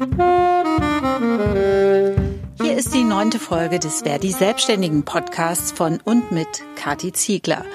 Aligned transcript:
Hier 0.00 0.08
ist 2.74 2.94
die 2.94 3.04
neunte 3.04 3.38
Folge 3.38 3.78
des 3.78 4.00
Verdi 4.00 4.32
Selbstständigen 4.32 5.02
Podcasts 5.04 5.72
von 5.72 6.00
und 6.02 6.32
mit 6.32 6.48
Kati 6.74 7.12
Ziegler. 7.12 7.66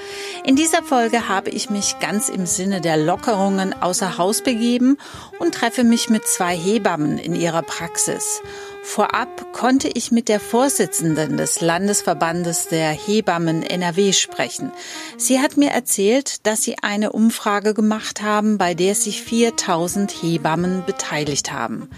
In 0.43 0.55
dieser 0.55 0.81
Folge 0.81 1.29
habe 1.29 1.51
ich 1.51 1.69
mich 1.69 1.99
ganz 1.99 2.29
im 2.29 2.47
Sinne 2.47 2.81
der 2.81 2.97
Lockerungen 2.97 3.79
außer 3.79 4.17
Haus 4.17 4.41
begeben 4.41 4.97
und 5.37 5.53
treffe 5.53 5.83
mich 5.83 6.09
mit 6.09 6.25
zwei 6.25 6.57
Hebammen 6.57 7.19
in 7.19 7.35
ihrer 7.35 7.61
Praxis. 7.61 8.41
Vorab 8.85 9.51
konnte 9.51 9.89
ich 9.89 10.11
mit 10.11 10.29
der 10.29 10.39
Vorsitzenden 10.39 11.37
des 11.37 11.59
Landesverbandes 11.59 12.67
der 12.67 12.91
Hebammen 12.91 13.63
NRW 13.63 14.13
sprechen. 14.13 14.71
Sie 15.17 15.39
hat 15.41 15.57
mir 15.57 15.71
erzählt, 15.71 16.45
dass 16.45 16.61
sie 16.61 16.77
eine 16.81 17.11
Umfrage 17.11 17.73
gemacht 17.73 18.21
haben, 18.21 18.57
bei 18.57 18.73
der 18.73 18.95
sich 18.95 19.23
4000 19.23 20.11
Hebammen 20.11 20.83
beteiligt 20.85 21.51
haben. 21.51 21.89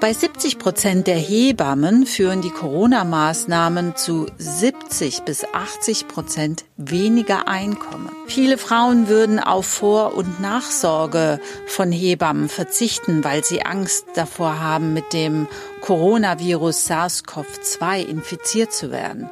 Bei 0.00 0.12
70 0.12 0.58
Prozent 0.58 1.08
der 1.08 1.18
Hebammen 1.18 2.06
führen 2.06 2.40
die 2.40 2.50
Corona-Maßnahmen 2.50 3.96
zu 3.96 4.26
70 4.38 5.22
bis 5.22 5.44
80 5.44 6.06
Prozent 6.06 6.64
weniger 6.76 7.48
Einkommen. 7.48 8.10
Viele 8.28 8.58
Frauen 8.58 9.08
würden 9.08 9.40
auf 9.40 9.66
Vor- 9.66 10.14
und 10.14 10.40
Nachsorge 10.40 11.40
von 11.66 11.90
Hebammen 11.90 12.48
verzichten, 12.48 13.24
weil 13.24 13.42
sie 13.42 13.62
Angst 13.62 14.06
davor 14.14 14.60
haben, 14.60 14.94
mit 14.94 15.12
dem 15.12 15.48
Coronavirus 15.80 16.90
SARS-CoV-2 16.90 18.04
infiziert 18.04 18.72
zu 18.72 18.90
werden. 18.90 19.30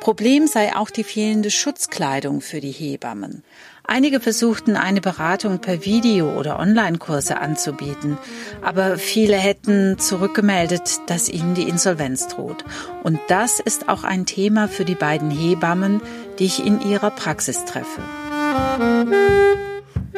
Problem 0.00 0.46
sei 0.46 0.76
auch 0.76 0.90
die 0.90 1.04
fehlende 1.04 1.50
Schutzkleidung 1.50 2.40
für 2.40 2.60
die 2.60 2.70
Hebammen. 2.70 3.42
Einige 3.86 4.18
versuchten 4.18 4.76
eine 4.76 5.02
Beratung 5.02 5.58
per 5.58 5.84
Video 5.84 6.38
oder 6.38 6.58
Online-Kurse 6.58 7.38
anzubieten, 7.38 8.16
aber 8.62 8.96
viele 8.96 9.36
hätten 9.36 9.98
zurückgemeldet, 9.98 11.00
dass 11.06 11.28
ihnen 11.28 11.54
die 11.54 11.68
Insolvenz 11.68 12.28
droht. 12.28 12.64
Und 13.02 13.20
das 13.28 13.60
ist 13.60 13.88
auch 13.90 14.04
ein 14.04 14.24
Thema 14.24 14.68
für 14.68 14.86
die 14.86 14.94
beiden 14.94 15.30
Hebammen, 15.30 16.00
die 16.38 16.46
ich 16.46 16.64
in 16.64 16.80
ihrer 16.80 17.10
Praxis 17.10 17.64
treffe. 17.66 18.00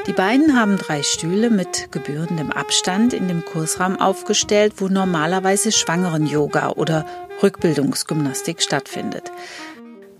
Die 0.06 0.12
beiden 0.12 0.58
haben 0.58 0.76
drei 0.76 1.02
Stühle 1.02 1.50
mit 1.50 1.90
gebührendem 1.90 2.52
Abstand 2.52 3.12
in 3.12 3.28
dem 3.28 3.44
Kursraum 3.44 3.98
aufgestellt, 3.98 4.74
wo 4.76 4.88
normalerweise 4.88 5.72
Schwangeren-Yoga 5.72 6.70
oder 6.70 7.04
Rückbildungsgymnastik 7.42 8.62
stattfindet. 8.62 9.32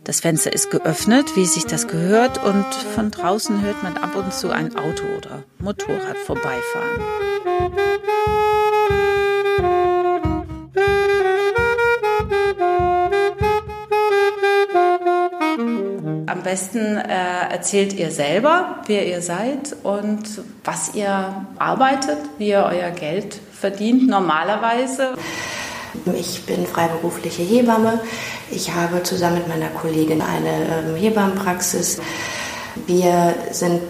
Das 0.03 0.21
Fenster 0.21 0.53
ist 0.53 0.71
geöffnet, 0.71 1.35
wie 1.35 1.47
sich 1.47 1.67
das 1.67 1.89
gehört, 1.89 2.43
und 2.45 2.65
von 2.95 3.11
draußen 3.11 3.61
hört 3.63 3.83
man 3.83 3.97
ab 3.97 4.15
und 4.15 4.33
zu 4.33 4.51
ein 4.51 4.77
Auto 4.77 5.05
oder 5.19 5.43
Motorrad 5.59 6.17
vorbeifahren. 6.19 7.96
Besten 16.47 16.97
äh, 16.97 17.51
erzählt 17.51 17.93
ihr 17.93 18.11
selber, 18.11 18.77
wer 18.87 19.07
ihr 19.07 19.21
seid 19.21 19.77
und 19.83 20.23
was 20.65 20.95
ihr 20.95 21.45
arbeitet, 21.59 22.19
wie 22.39 22.49
ihr 22.49 22.65
euer 22.65 22.91
Geld 22.91 23.41
verdient 23.53 24.09
normalerweise. 24.09 25.15
Ich 26.15 26.45
bin 26.47 26.65
freiberufliche 26.67 27.43
Hebamme. 27.43 28.01
Ich 28.51 28.73
habe 28.73 29.03
zusammen 29.03 29.39
mit 29.39 29.49
meiner 29.49 29.69
Kollegin 29.69 30.23
eine 30.23 30.87
ähm, 30.89 30.95
Hebammenpraxis. 30.95 32.01
Wir 32.87 33.35
sind 33.51 33.81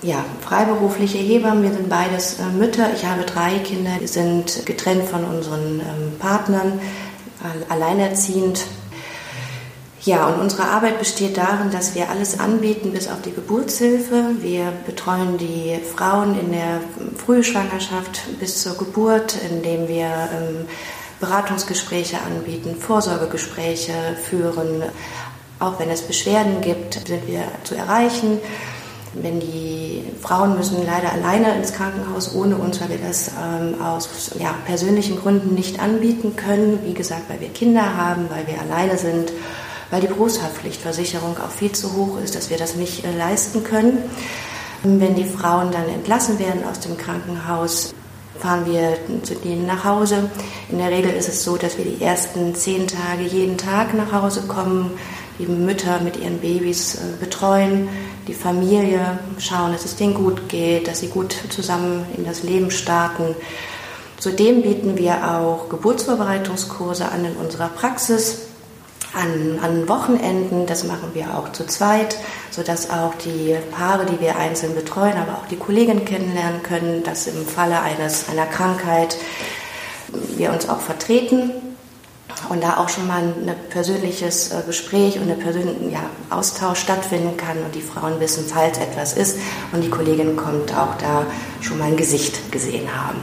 ja, 0.00 0.24
freiberufliche 0.40 1.18
Hebammen, 1.18 1.62
wir 1.62 1.72
sind 1.72 1.90
beides 1.90 2.38
äh, 2.38 2.44
Mütter. 2.56 2.88
Ich 2.94 3.04
habe 3.04 3.22
drei 3.22 3.58
Kinder, 3.58 3.90
die 4.00 4.06
sind 4.06 4.64
getrennt 4.64 5.04
von 5.04 5.24
unseren 5.24 5.80
ähm, 5.80 6.18
Partnern, 6.18 6.80
alleinerziehend. 7.68 8.64
Ja, 10.04 10.28
und 10.28 10.40
unsere 10.40 10.64
Arbeit 10.64 11.00
besteht 11.00 11.36
darin, 11.36 11.70
dass 11.72 11.94
wir 11.94 12.08
alles 12.08 12.38
anbieten 12.38 12.92
bis 12.92 13.08
auf 13.08 13.20
die 13.22 13.32
Geburtshilfe. 13.32 14.36
Wir 14.40 14.72
betreuen 14.86 15.38
die 15.38 15.80
Frauen 15.96 16.38
in 16.38 16.52
der 16.52 16.80
Frühschwangerschaft 17.16 18.38
bis 18.38 18.62
zur 18.62 18.76
Geburt, 18.76 19.36
indem 19.50 19.88
wir 19.88 20.06
ähm, 20.06 20.66
Beratungsgespräche 21.18 22.18
anbieten, 22.20 22.76
Vorsorgegespräche 22.76 23.92
führen. 24.22 24.82
Auch 25.58 25.80
wenn 25.80 25.90
es 25.90 26.02
Beschwerden 26.02 26.60
gibt, 26.60 26.94
sind 26.94 27.26
wir 27.26 27.42
zu 27.64 27.74
erreichen. 27.74 28.38
Wenn 29.14 29.40
die 29.40 30.04
Frauen 30.20 30.56
müssen 30.56 30.86
leider 30.86 31.12
alleine 31.12 31.56
ins 31.56 31.72
Krankenhaus 31.72 32.34
ohne 32.36 32.56
uns, 32.56 32.80
weil 32.80 32.90
wir 32.90 32.98
das 32.98 33.32
ähm, 33.32 33.80
aus 33.82 34.30
ja, 34.38 34.54
persönlichen 34.64 35.18
Gründen 35.18 35.54
nicht 35.54 35.80
anbieten 35.80 36.36
können. 36.36 36.78
Wie 36.84 36.94
gesagt, 36.94 37.22
weil 37.28 37.40
wir 37.40 37.48
Kinder 37.48 37.96
haben, 37.96 38.28
weil 38.30 38.46
wir 38.46 38.60
alleine 38.60 38.96
sind, 38.96 39.32
weil 39.90 40.00
die 40.00 40.06
Berufshaftpflichtversicherung 40.06 41.36
auch 41.38 41.50
viel 41.50 41.72
zu 41.72 41.94
hoch 41.94 42.18
ist, 42.22 42.34
dass 42.34 42.50
wir 42.50 42.58
das 42.58 42.76
nicht 42.76 43.04
äh, 43.04 43.16
leisten 43.16 43.64
können. 43.64 43.98
Wenn 44.82 45.14
die 45.14 45.24
Frauen 45.24 45.72
dann 45.72 45.88
entlassen 45.88 46.38
werden 46.38 46.62
aus 46.64 46.80
dem 46.80 46.96
Krankenhaus, 46.96 47.94
fahren 48.38 48.64
wir 48.66 48.96
zu 49.24 49.34
denen 49.34 49.66
nach 49.66 49.84
Hause. 49.84 50.30
In 50.68 50.78
der 50.78 50.90
Regel 50.90 51.12
ist 51.12 51.28
es 51.28 51.42
so, 51.42 51.56
dass 51.56 51.78
wir 51.78 51.84
die 51.84 52.02
ersten 52.02 52.54
zehn 52.54 52.86
Tage 52.86 53.22
jeden 53.22 53.58
Tag 53.58 53.94
nach 53.94 54.12
Hause 54.12 54.42
kommen, 54.42 54.92
die 55.38 55.46
Mütter 55.46 56.00
mit 56.00 56.16
ihren 56.16 56.38
Babys 56.38 56.96
äh, 56.96 56.98
betreuen, 57.18 57.88
die 58.26 58.34
Familie 58.34 59.18
schauen, 59.38 59.72
dass 59.72 59.84
es 59.84 59.96
denen 59.96 60.14
gut 60.14 60.48
geht, 60.48 60.86
dass 60.86 61.00
sie 61.00 61.08
gut 61.08 61.36
zusammen 61.48 62.04
in 62.16 62.24
das 62.24 62.42
Leben 62.42 62.70
starten. 62.70 63.34
Zudem 64.18 64.62
bieten 64.62 64.98
wir 64.98 65.30
auch 65.30 65.68
Geburtsvorbereitungskurse 65.68 67.08
an 67.10 67.24
in 67.24 67.36
unserer 67.36 67.68
Praxis 67.68 68.47
an, 69.14 69.58
an 69.62 69.88
Wochenenden. 69.88 70.66
Das 70.66 70.84
machen 70.84 71.10
wir 71.14 71.36
auch 71.36 71.52
zu 71.52 71.66
zweit, 71.66 72.16
sodass 72.50 72.90
auch 72.90 73.14
die 73.14 73.56
Paare, 73.70 74.06
die 74.06 74.20
wir 74.20 74.36
einzeln 74.36 74.74
betreuen, 74.74 75.16
aber 75.16 75.38
auch 75.38 75.46
die 75.48 75.56
Kolleginnen 75.56 76.04
kennenlernen 76.04 76.62
können, 76.62 77.02
dass 77.02 77.26
im 77.26 77.46
Falle 77.46 77.80
eines, 77.80 78.28
einer 78.28 78.46
Krankheit 78.46 79.16
wir 80.36 80.52
uns 80.52 80.68
auch 80.68 80.80
vertreten 80.80 81.52
und 82.48 82.62
da 82.62 82.78
auch 82.78 82.88
schon 82.88 83.06
mal 83.06 83.22
ein 83.22 83.54
persönliches 83.70 84.52
äh, 84.52 84.62
Gespräch 84.66 85.18
und 85.18 85.30
ein 85.30 85.38
persönlicher 85.38 85.90
ja, 85.90 86.10
Austausch 86.30 86.80
stattfinden 86.80 87.36
kann 87.36 87.58
und 87.58 87.74
die 87.74 87.80
Frauen 87.80 88.20
wissen, 88.20 88.44
falls 88.46 88.78
etwas 88.78 89.14
ist 89.14 89.38
und 89.72 89.82
die 89.82 89.90
Kollegin 89.90 90.36
kommt, 90.36 90.72
auch 90.76 90.96
da 90.98 91.26
schon 91.60 91.78
mal 91.78 91.86
ein 91.86 91.96
Gesicht 91.96 92.52
gesehen 92.52 92.88
haben. 92.94 93.18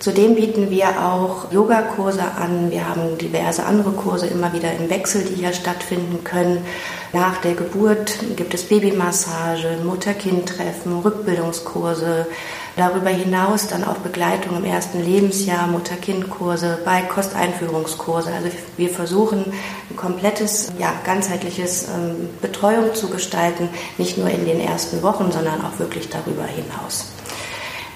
Zudem 0.00 0.36
bieten 0.36 0.70
wir 0.70 0.88
auch 1.02 1.50
Yogakurse 1.50 2.22
an. 2.22 2.70
Wir 2.70 2.88
haben 2.88 3.18
diverse 3.18 3.66
andere 3.66 3.90
Kurse 3.90 4.28
immer 4.28 4.52
wieder 4.52 4.72
im 4.72 4.88
Wechsel, 4.90 5.24
die 5.24 5.34
hier 5.34 5.52
stattfinden 5.52 6.22
können. 6.22 6.64
Nach 7.12 7.38
der 7.38 7.54
Geburt 7.54 8.16
gibt 8.36 8.54
es 8.54 8.68
Babymassage, 8.68 9.78
Mutter-Kind-Treffen, 9.84 11.00
Rückbildungskurse. 11.00 12.26
Darüber 12.76 13.10
hinaus 13.10 13.66
dann 13.66 13.82
auch 13.82 13.96
Begleitung 13.96 14.56
im 14.56 14.64
ersten 14.64 15.02
Lebensjahr, 15.02 15.66
Mutter-Kind-Kurse, 15.66 16.78
Beikosteinführungskurse. 16.84 18.30
Also 18.32 18.50
wir 18.76 18.90
versuchen 18.90 19.52
ein 19.90 19.96
komplettes, 19.96 20.70
ja, 20.78 20.92
ganzheitliches 21.04 21.88
ähm, 21.88 22.28
Betreuung 22.40 22.94
zu 22.94 23.08
gestalten, 23.08 23.68
nicht 23.96 24.16
nur 24.16 24.30
in 24.30 24.44
den 24.44 24.60
ersten 24.60 25.02
Wochen, 25.02 25.32
sondern 25.32 25.60
auch 25.62 25.76
wirklich 25.80 26.08
darüber 26.08 26.44
hinaus. 26.44 27.06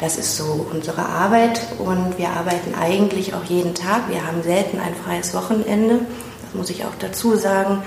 Das 0.02 0.18
ist 0.18 0.36
so 0.36 0.66
unsere 0.72 1.06
Arbeit 1.06 1.60
und 1.78 2.18
wir 2.18 2.30
arbeiten 2.30 2.74
eigentlich 2.74 3.34
auch 3.34 3.44
jeden 3.44 3.72
Tag. 3.72 4.08
Wir 4.10 4.26
haben 4.26 4.42
selten 4.42 4.80
ein 4.80 4.96
freies 4.96 5.32
Wochenende, 5.32 6.00
das 6.42 6.54
muss 6.54 6.70
ich 6.70 6.84
auch 6.84 6.96
dazu 6.98 7.36
sagen. 7.36 7.84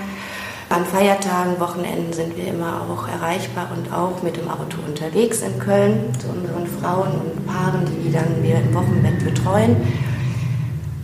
An 0.70 0.86
Feiertagen, 0.86 1.60
Wochenenden 1.60 2.14
sind 2.14 2.34
wir 2.38 2.46
immer 2.46 2.86
auch 2.88 3.06
erreichbar 3.06 3.68
und 3.76 3.92
auch 3.92 4.22
mit 4.22 4.38
dem 4.38 4.48
Auto 4.48 4.78
unterwegs 4.88 5.42
in 5.42 5.58
Köln 5.58 6.06
zu 6.18 6.28
unseren 6.28 6.66
Frauen 6.80 7.20
und 7.20 7.46
Paaren, 7.46 7.84
die 7.84 8.10
dann 8.10 8.42
wir 8.42 8.56
im 8.60 8.72
Wochenbett 8.72 9.22
betreuen. 9.22 9.76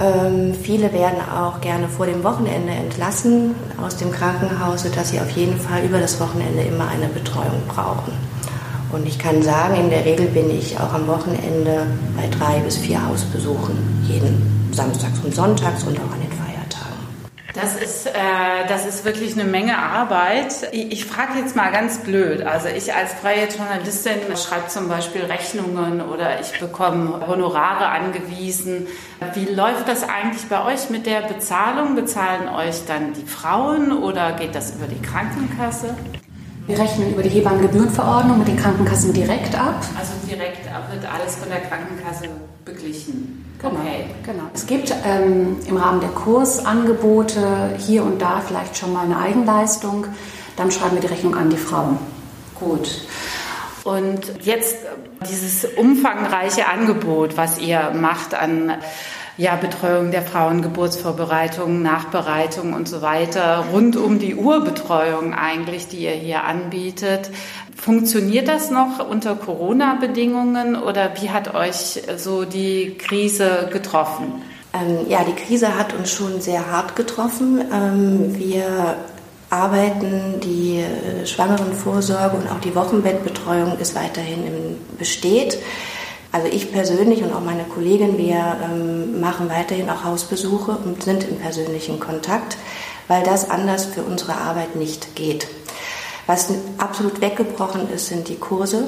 Ähm, 0.01 0.55
viele 0.55 0.95
werden 0.95 1.19
auch 1.31 1.61
gerne 1.61 1.91
vor 1.91 2.07
dem 2.07 2.25
Wochenende 2.25 2.73
entlassen 2.73 3.55
aus 3.85 3.99
dem 3.99 4.11
Krankenhaus, 4.13 4.85
sodass 4.85 5.11
sie 5.11 5.21
auf 5.21 5.31
jeden 5.33 5.61
Fall 5.61 5.85
über 5.85 6.01
das 6.01 6.19
Wochenende 6.19 6.63
immer 6.63 6.89
eine 6.89 7.09
Betreuung 7.09 7.61
brauchen. 7.69 8.32
Und 8.93 9.09
ich 9.09 9.19
kann 9.19 9.43
sagen, 9.43 9.77
in 9.77 9.89
der 9.89 10.05
Regel 10.05 10.27
bin 10.27 10.51
ich 10.51 10.79
auch 10.79 10.93
am 10.93 11.07
Wochenende 11.07 11.87
bei 12.15 12.29
drei 12.29 12.61
bis 12.61 12.77
vier 12.77 13.05
Hausbesuchen, 13.07 14.05
jeden 14.07 14.71
Samstags 14.71 15.19
und 15.25 15.35
Sonntags 15.35 15.85
und 15.85 15.99
auch 15.99 16.13
an 16.13 16.21
den 16.21 16.31
Feiertagen. 16.31 16.53
Das 17.55 17.75
ist, 17.75 18.07
äh, 18.07 18.11
das 18.69 18.85
ist 18.85 19.07
wirklich 19.07 19.33
eine 19.33 19.45
Menge 19.45 19.79
Arbeit. 19.79 20.69
Ich, 20.73 20.93
ich 20.93 21.05
frage 21.07 21.39
jetzt 21.39 21.57
mal 21.57 21.73
ganz 21.73 21.99
blöd. 21.99 22.43
Also 22.43 22.69
ich 22.69 22.93
als 22.93 23.15
freie 23.15 23.49
Journalistin 23.49 24.21
schreibe 24.37 24.69
zum 24.69 24.89
Beispiel 24.89 25.23
Rechnungen 25.23 26.03
oder 26.03 26.41
ich 26.41 26.61
bekomme 26.61 27.27
Honorare 27.27 27.89
angewiesen. 27.89 28.87
Wie 29.33 29.47
läuft 29.47 29.89
das 29.89 30.03
eigentlich 30.07 30.49
bei 30.51 30.67
euch 30.67 30.91
mit 30.91 31.07
der 31.07 31.23
Bezahlung? 31.23 31.95
Bezahlen 31.95 32.47
euch 32.49 32.85
dann 32.87 33.15
die 33.15 33.27
Frauen 33.27 33.91
oder 33.91 34.33
geht 34.33 34.55
das 34.55 34.75
über 34.75 34.87
die 34.87 35.01
Krankenkasse? 35.01 35.95
Wir 36.73 36.79
rechnen 36.79 37.13
über 37.13 37.23
die 37.23 37.29
Hebammengebührenverordnung 37.29 38.39
mit 38.39 38.49
den 38.49 38.57
Krankenkassen 38.57 39.13
direkt 39.13 39.55
ab. 39.55 39.85
Also 39.99 40.13
direkt 40.27 40.65
wird 40.65 41.05
alles 41.05 41.37
von 41.37 41.51
der 41.51 41.61
Krankenkasse 41.61 42.31
beglichen? 42.65 43.45
Genau, 43.61 43.75
okay. 43.75 44.07
genau. 44.25 44.45
Es 44.55 44.67
gibt 44.67 44.91
ähm, 45.05 45.59
im 45.69 45.77
Rahmen 45.77 46.01
der 46.01 46.09
Kursangebote 46.09 47.75
hier 47.77 48.03
und 48.03 48.23
da 48.23 48.41
vielleicht 48.41 48.79
schon 48.79 48.95
mal 48.95 49.05
eine 49.05 49.19
Eigenleistung. 49.19 50.07
Dann 50.57 50.71
schreiben 50.71 50.95
wir 50.95 51.03
die 51.03 51.09
Rechnung 51.09 51.35
an 51.35 51.51
die 51.51 51.59
Frauen. 51.59 51.99
Gut. 52.55 53.03
Und 53.85 54.33
jetzt 54.41 54.77
dieses 55.29 55.67
umfangreiche 55.77 56.69
Angebot, 56.69 57.37
was 57.37 57.59
ihr 57.59 57.91
macht 57.91 58.35
an 58.35 58.79
ja, 59.37 59.57
Betreuung 59.57 60.11
der 60.11 60.23
Frauen, 60.23 60.63
Geburtsvorbereitung, 60.63 61.83
Nachbereitung 61.83 62.75
und 62.75 62.89
so 62.89 63.03
weiter, 63.03 63.65
rund 63.73 63.97
um 63.97 64.19
die 64.19 64.35
Urbetreuung 64.35 65.35
eigentlich, 65.35 65.89
die 65.89 66.05
ihr 66.05 66.13
hier 66.13 66.45
anbietet. 66.45 67.31
Funktioniert 67.75 68.49
das 68.49 68.71
noch 68.71 69.09
unter 69.09 69.35
Corona-Bedingungen 69.35 70.77
oder 70.77 71.13
wie 71.21 71.31
hat 71.31 71.55
euch 71.55 72.03
so 72.17 72.45
die 72.45 72.97
Krise 72.99 73.69
getroffen? 73.73 74.43
Ähm, 74.75 75.09
ja, 75.09 75.25
die 75.25 75.35
Krise 75.35 75.77
hat 75.79 75.93
uns 75.95 76.11
schon 76.11 76.41
sehr 76.41 76.71
hart 76.71 76.97
getroffen. 76.97 77.61
Ähm, 77.73 78.39
wir 78.39 78.97
arbeiten, 79.51 80.41
die 80.41 80.79
äh, 80.79 81.27
Schwangerenvorsorge 81.27 82.37
und 82.37 82.51
auch 82.51 82.61
die 82.61 82.75
Wochenbettbetreuung 82.75 83.79
ist 83.79 83.95
weiterhin 83.95 84.47
im, 84.47 84.97
besteht. 84.99 85.59
Also 86.33 86.49
ich 86.49 86.73
persönlich 86.73 87.23
und 87.23 87.33
auch 87.35 87.43
meine 87.43 87.65
Kollegin, 87.65 88.17
wir 88.17 88.57
ähm, 88.65 89.21
machen 89.21 89.51
weiterhin 89.51 89.91
auch 89.91 90.03
Hausbesuche 90.05 90.79
und 90.83 91.03
sind 91.03 91.25
im 91.25 91.37
persönlichen 91.37 92.01
Kontakt, 92.01 92.57
weil 93.07 93.23
das 93.23 93.51
anders 93.51 93.85
für 93.85 94.03
unsere 94.03 94.37
Arbeit 94.37 94.75
nicht 94.75 95.15
geht. 95.15 95.47
Was 96.27 96.49
absolut 96.79 97.21
weggebrochen 97.21 97.93
ist, 97.93 98.07
sind 98.07 98.29
die 98.29 98.37
Kurse. 98.37 98.85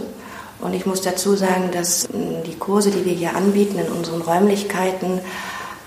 Und 0.61 0.73
ich 0.73 0.87
muss 0.87 1.03
dazu 1.03 1.37
sagen, 1.37 1.71
dass 1.71 2.09
ähm, 2.15 2.43
die 2.47 2.57
Kurse, 2.57 2.91
die 2.91 3.05
wir 3.05 3.13
hier 3.13 3.37
anbieten 3.37 3.79
in 3.79 3.93
unseren 3.93 4.23
Räumlichkeiten, 4.23 5.21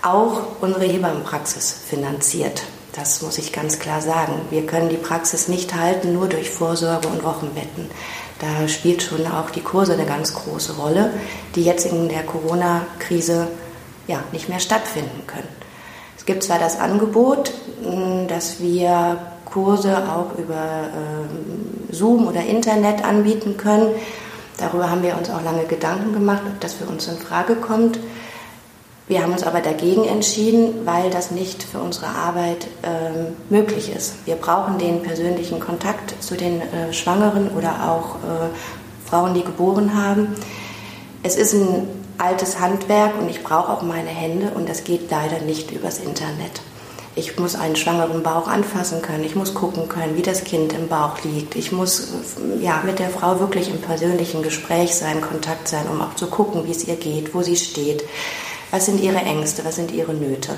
auch 0.03 0.41
unsere 0.61 0.85
Hebammenpraxis 0.85 1.81
finanziert. 1.89 2.63
Das 2.93 3.21
muss 3.21 3.37
ich 3.39 3.51
ganz 3.51 3.79
klar 3.79 4.01
sagen. 4.01 4.33
Wir 4.49 4.65
können 4.65 4.89
die 4.89 4.97
Praxis 4.97 5.47
nicht 5.47 5.75
halten 5.75 6.13
nur 6.13 6.27
durch 6.27 6.49
Vorsorge 6.49 7.07
und 7.07 7.23
Wochenbetten. 7.23 7.89
Da 8.39 8.67
spielt 8.67 9.01
schon 9.01 9.25
auch 9.25 9.49
die 9.49 9.61
Kurse 9.61 9.93
eine 9.93 10.05
ganz 10.05 10.33
große 10.33 10.73
Rolle, 10.73 11.11
die 11.55 11.63
jetzt 11.63 11.85
in 11.85 12.07
der 12.07 12.23
Corona-Krise 12.23 13.47
ja, 14.07 14.23
nicht 14.31 14.47
mehr 14.47 14.59
stattfinden 14.59 15.25
können. 15.25 15.47
Es 16.17 16.25
gibt 16.25 16.43
zwar 16.43 16.59
das 16.59 16.79
Angebot, 16.79 17.51
dass 18.27 18.59
wir 18.59 19.17
Kurse 19.45 19.97
auch 19.97 20.37
über 20.37 20.53
äh, 20.53 21.93
Zoom 21.93 22.27
oder 22.27 22.43
Internet 22.43 23.03
anbieten 23.03 23.57
können. 23.57 23.87
Darüber 24.57 24.89
haben 24.89 25.03
wir 25.03 25.17
uns 25.17 25.29
auch 25.29 25.43
lange 25.43 25.65
Gedanken 25.65 26.13
gemacht, 26.13 26.41
ob 26.45 26.59
das 26.59 26.73
für 26.73 26.85
uns 26.85 27.07
in 27.07 27.17
Frage 27.17 27.55
kommt. 27.55 27.99
Wir 29.07 29.23
haben 29.23 29.31
uns 29.31 29.43
aber 29.43 29.61
dagegen 29.61 30.03
entschieden, 30.03 30.85
weil 30.85 31.09
das 31.09 31.31
nicht 31.31 31.63
für 31.63 31.79
unsere 31.79 32.07
Arbeit 32.07 32.67
äh, 32.81 33.31
möglich 33.49 33.89
ist. 33.95 34.15
Wir 34.25 34.35
brauchen 34.35 34.77
den 34.79 35.01
persönlichen 35.01 35.61
Kontakt 35.61 36.21
zu 36.21 36.35
den 36.35 36.61
äh, 36.61 36.91
Schwangeren 36.91 37.49
oder 37.57 37.89
auch 37.89 38.15
äh, 38.15 39.09
Frauen, 39.09 39.33
die 39.33 39.43
geboren 39.43 39.95
haben. 39.95 40.35
Es 41.23 41.37
ist 41.37 41.53
ein 41.53 41.87
altes 42.17 42.59
Handwerk 42.59 43.17
und 43.17 43.29
ich 43.29 43.43
brauche 43.43 43.71
auch 43.71 43.81
meine 43.81 44.09
Hände 44.09 44.51
und 44.55 44.67
das 44.67 44.83
geht 44.83 45.09
leider 45.09 45.39
nicht 45.39 45.71
übers 45.71 45.99
Internet. 45.99 46.61
Ich 47.15 47.39
muss 47.39 47.55
einen 47.55 47.75
schwangeren 47.75 48.21
Bauch 48.21 48.47
anfassen 48.47 49.01
können. 49.01 49.23
Ich 49.23 49.35
muss 49.35 49.55
gucken 49.55 49.89
können, 49.89 50.15
wie 50.17 50.21
das 50.21 50.43
Kind 50.43 50.73
im 50.73 50.87
Bauch 50.87 51.23
liegt. 51.23 51.55
Ich 51.55 51.71
muss 51.71 52.09
ja, 52.61 52.83
mit 52.85 52.99
der 52.99 53.09
Frau 53.09 53.39
wirklich 53.39 53.69
im 53.69 53.81
persönlichen 53.81 54.43
Gespräch 54.43 54.93
sein, 54.93 55.21
Kontakt 55.21 55.67
sein, 55.67 55.87
um 55.91 55.99
auch 56.01 56.13
zu 56.15 56.27
gucken, 56.27 56.67
wie 56.67 56.71
es 56.71 56.87
ihr 56.87 56.95
geht, 56.95 57.33
wo 57.33 57.41
sie 57.41 57.55
steht. 57.55 58.03
Was 58.71 58.85
sind 58.85 59.01
ihre 59.01 59.17
Ängste? 59.17 59.63
Was 59.65 59.75
sind 59.75 59.91
ihre 59.91 60.13
Nöte? 60.13 60.57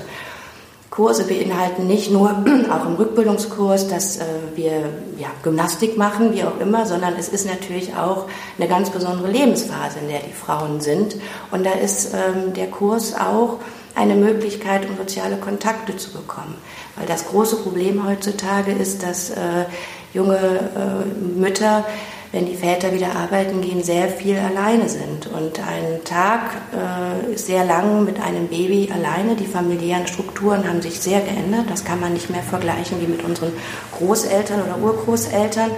Kurse 0.90 1.24
beinhalten 1.24 1.86
nicht 1.86 2.10
nur, 2.10 2.30
auch 2.70 2.84
im 2.84 2.96
Rückbildungskurs, 2.96 3.88
dass 3.88 4.18
äh, 4.18 4.24
wir 4.56 4.72
ja, 5.18 5.28
Gymnastik 5.42 5.96
machen, 5.96 6.34
wie 6.34 6.42
auch 6.42 6.58
immer, 6.60 6.84
sondern 6.84 7.14
es 7.16 7.28
ist 7.28 7.46
natürlich 7.46 7.94
auch 7.94 8.26
eine 8.58 8.68
ganz 8.68 8.90
besondere 8.90 9.30
Lebensphase, 9.30 10.00
in 10.00 10.08
der 10.08 10.20
die 10.20 10.32
Frauen 10.32 10.80
sind. 10.80 11.16
Und 11.52 11.64
da 11.64 11.72
ist 11.72 12.12
ähm, 12.12 12.52
der 12.54 12.66
Kurs 12.66 13.14
auch 13.14 13.58
eine 13.94 14.14
Möglichkeit, 14.14 14.88
um 14.88 14.96
soziale 14.96 15.36
Kontakte 15.36 15.96
zu 15.96 16.10
bekommen. 16.12 16.56
Weil 16.96 17.06
das 17.06 17.26
große 17.28 17.56
Problem 17.56 18.06
heutzutage 18.06 18.72
ist, 18.72 19.02
dass 19.04 19.30
äh, 19.30 19.66
junge 20.12 20.36
äh, 20.36 21.38
Mütter 21.38 21.84
wenn 22.32 22.46
die 22.46 22.54
Väter 22.54 22.92
wieder 22.92 23.16
arbeiten 23.16 23.60
gehen, 23.60 23.82
sehr 23.82 24.08
viel 24.08 24.38
alleine 24.38 24.88
sind. 24.88 25.26
Und 25.26 25.58
ein 25.58 26.04
Tag 26.04 26.52
äh, 26.72 27.34
ist 27.34 27.46
sehr 27.46 27.64
lang 27.64 28.04
mit 28.04 28.20
einem 28.20 28.46
Baby 28.46 28.90
alleine. 28.92 29.34
Die 29.34 29.46
familiären 29.46 30.06
Strukturen 30.06 30.68
haben 30.68 30.80
sich 30.80 31.00
sehr 31.00 31.20
geändert. 31.20 31.66
Das 31.68 31.84
kann 31.84 31.98
man 31.98 32.12
nicht 32.12 32.30
mehr 32.30 32.42
vergleichen 32.42 33.00
wie 33.00 33.08
mit 33.08 33.24
unseren 33.24 33.52
Großeltern 33.98 34.62
oder 34.62 34.78
Urgroßeltern 34.78 35.70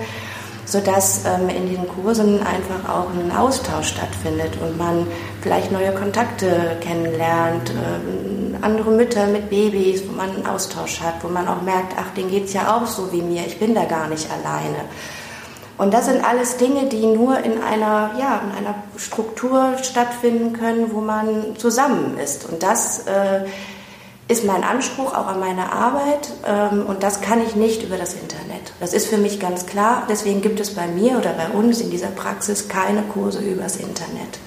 sodass 0.64 1.24
ähm, 1.26 1.48
in 1.48 1.68
diesen 1.68 1.88
Kursen 1.88 2.40
einfach 2.40 2.88
auch 2.88 3.10
ein 3.10 3.30
Austausch 3.36 3.88
stattfindet 3.88 4.56
und 4.62 4.78
man 4.78 5.06
vielleicht 5.42 5.72
neue 5.72 5.92
Kontakte 5.92 6.76
kennenlernt, 6.80 7.70
äh, 7.70 8.64
andere 8.64 8.92
Mütter 8.92 9.26
mit 9.26 9.50
Babys, 9.50 10.04
wo 10.08 10.12
man 10.12 10.30
einen 10.30 10.46
Austausch 10.46 11.00
hat, 11.00 11.14
wo 11.22 11.28
man 11.28 11.48
auch 11.48 11.62
merkt, 11.62 11.94
ach, 11.98 12.14
denen 12.14 12.30
geht 12.30 12.44
es 12.44 12.52
ja 12.52 12.76
auch 12.76 12.86
so 12.86 13.12
wie 13.12 13.20
mir, 13.22 13.44
ich 13.44 13.58
bin 13.58 13.74
da 13.74 13.84
gar 13.84 14.08
nicht 14.08 14.28
alleine. 14.30 14.84
Und 15.78 15.94
das 15.94 16.06
sind 16.06 16.24
alles 16.24 16.58
Dinge, 16.58 16.86
die 16.86 17.06
nur 17.06 17.38
in 17.38 17.60
einer, 17.62 18.12
ja, 18.18 18.42
in 18.44 18.56
einer 18.56 18.74
Struktur 18.96 19.74
stattfinden 19.82 20.52
können, 20.52 20.92
wo 20.92 21.00
man 21.00 21.56
zusammen 21.56 22.18
ist. 22.18 22.48
Und 22.48 22.62
das 22.62 23.06
äh, 23.06 23.46
ist 24.28 24.44
mein 24.44 24.64
Anspruch 24.64 25.14
auch 25.14 25.26
an 25.26 25.40
meine 25.40 25.72
Arbeit 25.72 26.30
ähm, 26.46 26.86
und 26.86 27.02
das 27.02 27.20
kann 27.20 27.42
ich 27.44 27.56
nicht 27.56 27.82
über 27.82 27.96
das 27.96 28.14
Internet. 28.14 28.72
Das 28.80 28.94
ist 28.94 29.06
für 29.06 29.18
mich 29.18 29.40
ganz 29.40 29.66
klar. 29.66 30.04
Deswegen 30.08 30.40
gibt 30.40 30.60
es 30.60 30.74
bei 30.74 30.86
mir 30.86 31.18
oder 31.18 31.32
bei 31.32 31.48
uns 31.48 31.80
in 31.80 31.90
dieser 31.90 32.08
Praxis 32.08 32.68
keine 32.68 33.02
Kurse 33.02 33.40
übers 33.40 33.76
Internet. 33.76 34.38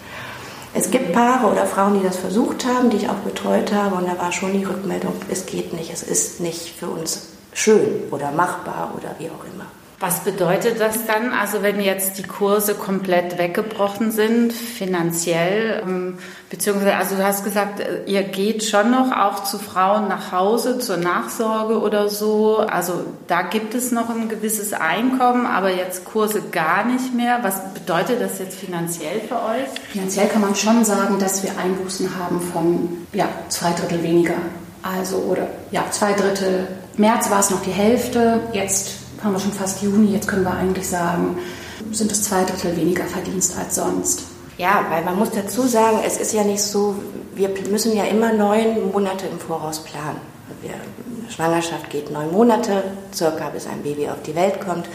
Es 0.74 0.92
gibt 0.92 1.13
Paare 1.13 1.48
oder 1.48 1.66
Frauen, 1.66 2.00
die 2.00 2.06
das 2.06 2.18
versucht 2.18 2.66
haben, 2.66 2.89
die 2.89 2.98
ich 2.98 3.10
auch 3.10 3.16
betreut 3.16 3.72
habe 3.74 3.95
und 3.95 4.07
da 4.07 4.18
war 4.22 4.31
schon 4.31 4.54
die 4.54 4.66
Rückmeldung, 4.66 5.13
es 5.30 5.45
geht 5.45 5.72
nicht, 5.72 5.92
es 5.94 6.04
ist 6.04 6.42
nicht 6.42 6.77
für 6.77 6.88
uns 6.88 7.27
schön 7.54 8.04
oder 8.12 8.31
machbar 8.31 8.94
oder 8.98 9.16
wie 9.18 9.30
auch 9.30 9.45
immer. 9.54 9.66
Was 10.00 10.20
bedeutet 10.26 10.82
das 10.82 11.06
dann? 11.06 11.32
Also 11.32 11.64
wenn 11.64 11.80
jetzt 11.80 12.18
die 12.18 12.24
Kurse 12.24 12.76
komplett 12.76 13.38
weggebrochen 13.38 14.12
sind, 14.12 14.52
finanziell, 14.52 15.82
ähm, 15.86 16.18
beziehungsweise, 16.50 16.96
also 16.96 17.16
du 17.16 17.24
hast 17.24 17.46
gesagt, 17.46 17.80
äh, 17.80 18.04
ihr 18.06 18.24
geht 18.24 18.66
schon 18.66 18.92
noch 18.92 19.14
auch 19.14 19.46
zu 19.46 19.58
Frauen 19.58 20.10
nach 20.10 20.34
Hause 20.34 20.80
zur 20.80 20.98
Nachsorge 20.98 21.80
oder 21.80 22.10
so. 22.10 22.58
Also 22.58 23.06
da 23.28 23.42
gibt 23.44 23.74
es 23.74 23.94
noch 23.94 24.10
ein 24.10 24.28
gewisses 24.28 24.74
Einkommen, 24.74 25.46
aber 25.46 25.70
jetzt 25.74 26.04
Kurse 26.04 26.42
gar 26.42 26.84
nicht 26.86 27.14
mehr. 27.14 27.40
Was 27.42 27.74
bedeutet 27.74 28.20
das 28.20 28.40
jetzt 28.40 28.60
finanziell 28.60 29.22
für 29.22 29.36
euch? 29.36 29.70
Finanziell 29.92 30.28
kann 30.28 30.42
man 30.42 30.56
schon 30.56 30.84
sagen, 30.84 31.20
dass 31.20 31.42
wir 31.42 31.52
Einbußen 31.58 32.10
haben 32.20 32.42
von 32.42 33.06
ja, 33.14 33.30
zwei 33.48 33.72
Drittel 33.72 34.04
weniger. 34.04 34.36
Also 34.84 35.18
oder 35.18 35.48
ja, 35.72 35.86
zwei 35.90 36.14
Drittel. 36.14 36.68
März 36.98 37.30
war 37.30 37.40
es 37.40 37.50
noch 37.50 37.62
die 37.62 37.72
Hälfte, 37.72 38.42
jetzt 38.54 39.05
haben 39.25 39.34
wir 39.34 39.39
schon 39.39 39.53
fast 39.53 39.82
Juni, 39.82 40.13
jetzt 40.13 40.27
können 40.27 40.44
wir 40.44 40.53
eigentlich 40.53 40.88
sagen, 40.88 41.39
sind 41.91 42.12
es 42.12 42.24
zwei 42.24 42.44
Drittel 42.44 42.77
weniger 42.77 43.05
Verdienst 43.05 43.58
als 43.58 43.75
sonst. 43.75 44.24
Ja, 44.58 44.86
weil 44.89 45.03
man 45.03 45.17
muss 45.17 45.32
dazu 45.32 45.63
sagen, 45.63 46.00
es 46.05 46.17
ist 46.17 46.32
ja 46.32 46.44
nicht 46.44 46.62
so, 46.62 46.96
wir 47.34 47.50
müssen 47.70 47.96
ja 47.96 48.05
immer 48.05 48.32
neun 48.32 48.91
Monate 48.91 49.25
im 49.25 49.39
Voraus 49.39 49.79
planen. 49.79 50.22
Wir, 50.62 50.75
Schwangerschaft 51.29 51.89
geht 51.89 52.12
neun 52.12 52.32
Monate, 52.32 52.84
circa 53.13 53.50
bis 53.50 53.65
ein 53.65 53.82
Baby 53.82 54.08
auf 54.10 54.22
die 54.22 54.36
Welt 54.36 54.62
kommt. 54.62 54.86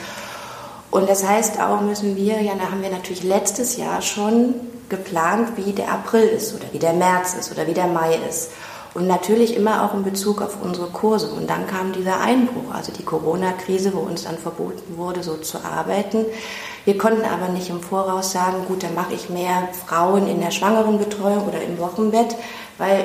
Und 0.92 1.10
das 1.10 1.26
heißt 1.26 1.60
auch, 1.60 1.80
müssen 1.80 2.16
wir, 2.16 2.40
ja, 2.40 2.52
da 2.54 2.70
haben 2.70 2.82
wir 2.82 2.90
natürlich 2.90 3.24
letztes 3.24 3.76
Jahr 3.76 4.00
schon 4.00 4.54
geplant, 4.88 5.56
wie 5.56 5.72
der 5.72 5.90
April 5.90 6.28
ist 6.28 6.54
oder 6.54 6.66
wie 6.72 6.78
der 6.78 6.92
März 6.92 7.34
ist 7.34 7.50
oder 7.50 7.66
wie 7.66 7.74
der 7.74 7.88
Mai 7.88 8.18
ist. 8.28 8.50
Und 8.94 9.06
natürlich 9.06 9.54
immer 9.56 9.84
auch 9.84 9.94
in 9.94 10.02
Bezug 10.02 10.42
auf 10.42 10.56
unsere 10.62 10.88
Kurse. 10.88 11.28
Und 11.28 11.48
dann 11.48 11.66
kam 11.66 11.92
dieser 11.92 12.20
Einbruch, 12.20 12.74
also 12.74 12.92
die 12.92 13.04
Corona-Krise, 13.04 13.92
wo 13.94 14.00
uns 14.00 14.24
dann 14.24 14.36
verboten 14.36 14.96
wurde, 14.96 15.22
so 15.22 15.36
zu 15.36 15.58
arbeiten. 15.58 16.24
Wir 16.84 16.98
konnten 16.98 17.24
aber 17.24 17.52
nicht 17.52 17.70
im 17.70 17.80
Voraus 17.80 18.32
sagen, 18.32 18.64
gut, 18.66 18.82
dann 18.82 18.94
mache 18.94 19.14
ich 19.14 19.30
mehr 19.30 19.68
Frauen 19.86 20.26
in 20.26 20.40
der 20.40 20.50
Schwangerenbetreuung 20.50 21.46
oder 21.46 21.62
im 21.62 21.78
Wochenbett, 21.78 22.34
weil 22.78 23.04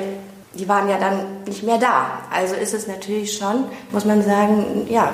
die 0.58 0.68
waren 0.68 0.88
ja 0.88 0.98
dann 0.98 1.44
nicht 1.46 1.62
mehr 1.62 1.78
da. 1.78 2.22
Also 2.32 2.54
ist 2.54 2.74
es 2.74 2.86
natürlich 2.86 3.36
schon, 3.36 3.64
muss 3.92 4.04
man 4.04 4.22
sagen, 4.22 4.86
ja, 4.88 5.12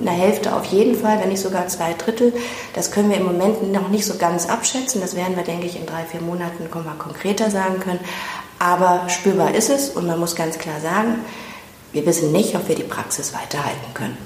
eine 0.00 0.10
Hälfte 0.10 0.54
auf 0.54 0.64
jeden 0.66 0.96
Fall, 0.96 1.20
wenn 1.20 1.28
nicht 1.28 1.40
sogar 1.40 1.68
zwei 1.68 1.92
Drittel. 1.94 2.32
Das 2.74 2.90
können 2.90 3.10
wir 3.10 3.16
im 3.16 3.26
Moment 3.26 3.72
noch 3.72 3.88
nicht 3.88 4.06
so 4.06 4.16
ganz 4.16 4.48
abschätzen. 4.48 5.00
Das 5.00 5.14
werden 5.14 5.36
wir, 5.36 5.44
denke 5.44 5.66
ich, 5.66 5.78
in 5.78 5.86
drei, 5.86 6.04
vier 6.04 6.20
Monaten 6.20 6.68
konkreter 6.98 7.50
sagen 7.50 7.80
können. 7.80 8.00
Aber 8.60 9.08
spürbar 9.08 9.54
ist 9.54 9.70
es 9.70 9.88
und 9.88 10.06
man 10.06 10.20
muss 10.20 10.36
ganz 10.36 10.58
klar 10.58 10.80
sagen, 10.80 11.24
wir 11.92 12.04
wissen 12.04 12.30
nicht, 12.30 12.54
ob 12.54 12.68
wir 12.68 12.76
die 12.76 12.84
Praxis 12.84 13.32
weiterhalten 13.32 13.94
können. 13.94 14.18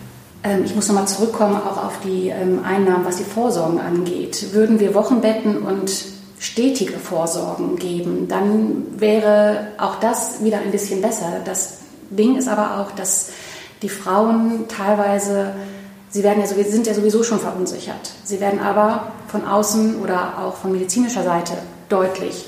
Ähm, 0.42 0.64
ich 0.64 0.74
muss 0.74 0.88
nochmal 0.88 1.06
zurückkommen 1.06 1.56
auch 1.56 1.82
auf 1.82 2.00
die 2.04 2.28
ähm, 2.28 2.64
Einnahmen, 2.64 3.04
was 3.04 3.16
die 3.16 3.24
Vorsorgen 3.24 3.78
angeht. 3.78 4.52
Würden 4.52 4.80
wir 4.80 4.92
Wochenbetten 4.92 5.58
und 5.58 5.90
stetige 6.40 6.98
Vorsorgen 6.98 7.76
geben, 7.76 8.26
dann 8.28 9.00
wäre 9.00 9.68
auch 9.78 10.00
das 10.00 10.42
wieder 10.42 10.58
ein 10.58 10.72
bisschen 10.72 11.00
besser. 11.00 11.40
Das 11.44 11.78
Ding 12.10 12.36
ist 12.36 12.48
aber 12.48 12.80
auch, 12.80 12.90
dass 12.90 13.30
die 13.82 13.88
Frauen 13.88 14.66
teilweise, 14.66 15.54
sie 16.10 16.24
werden 16.24 16.40
ja 16.40 16.46
sowieso, 16.48 16.70
sind 16.72 16.88
ja 16.88 16.94
sowieso 16.94 17.22
schon 17.22 17.38
verunsichert. 17.38 18.10
Sie 18.24 18.40
werden 18.40 18.58
aber 18.58 19.12
von 19.28 19.46
außen 19.46 20.02
oder 20.02 20.38
auch 20.38 20.56
von 20.56 20.72
medizinischer 20.72 21.22
Seite 21.22 21.54
deutlich 21.88 22.44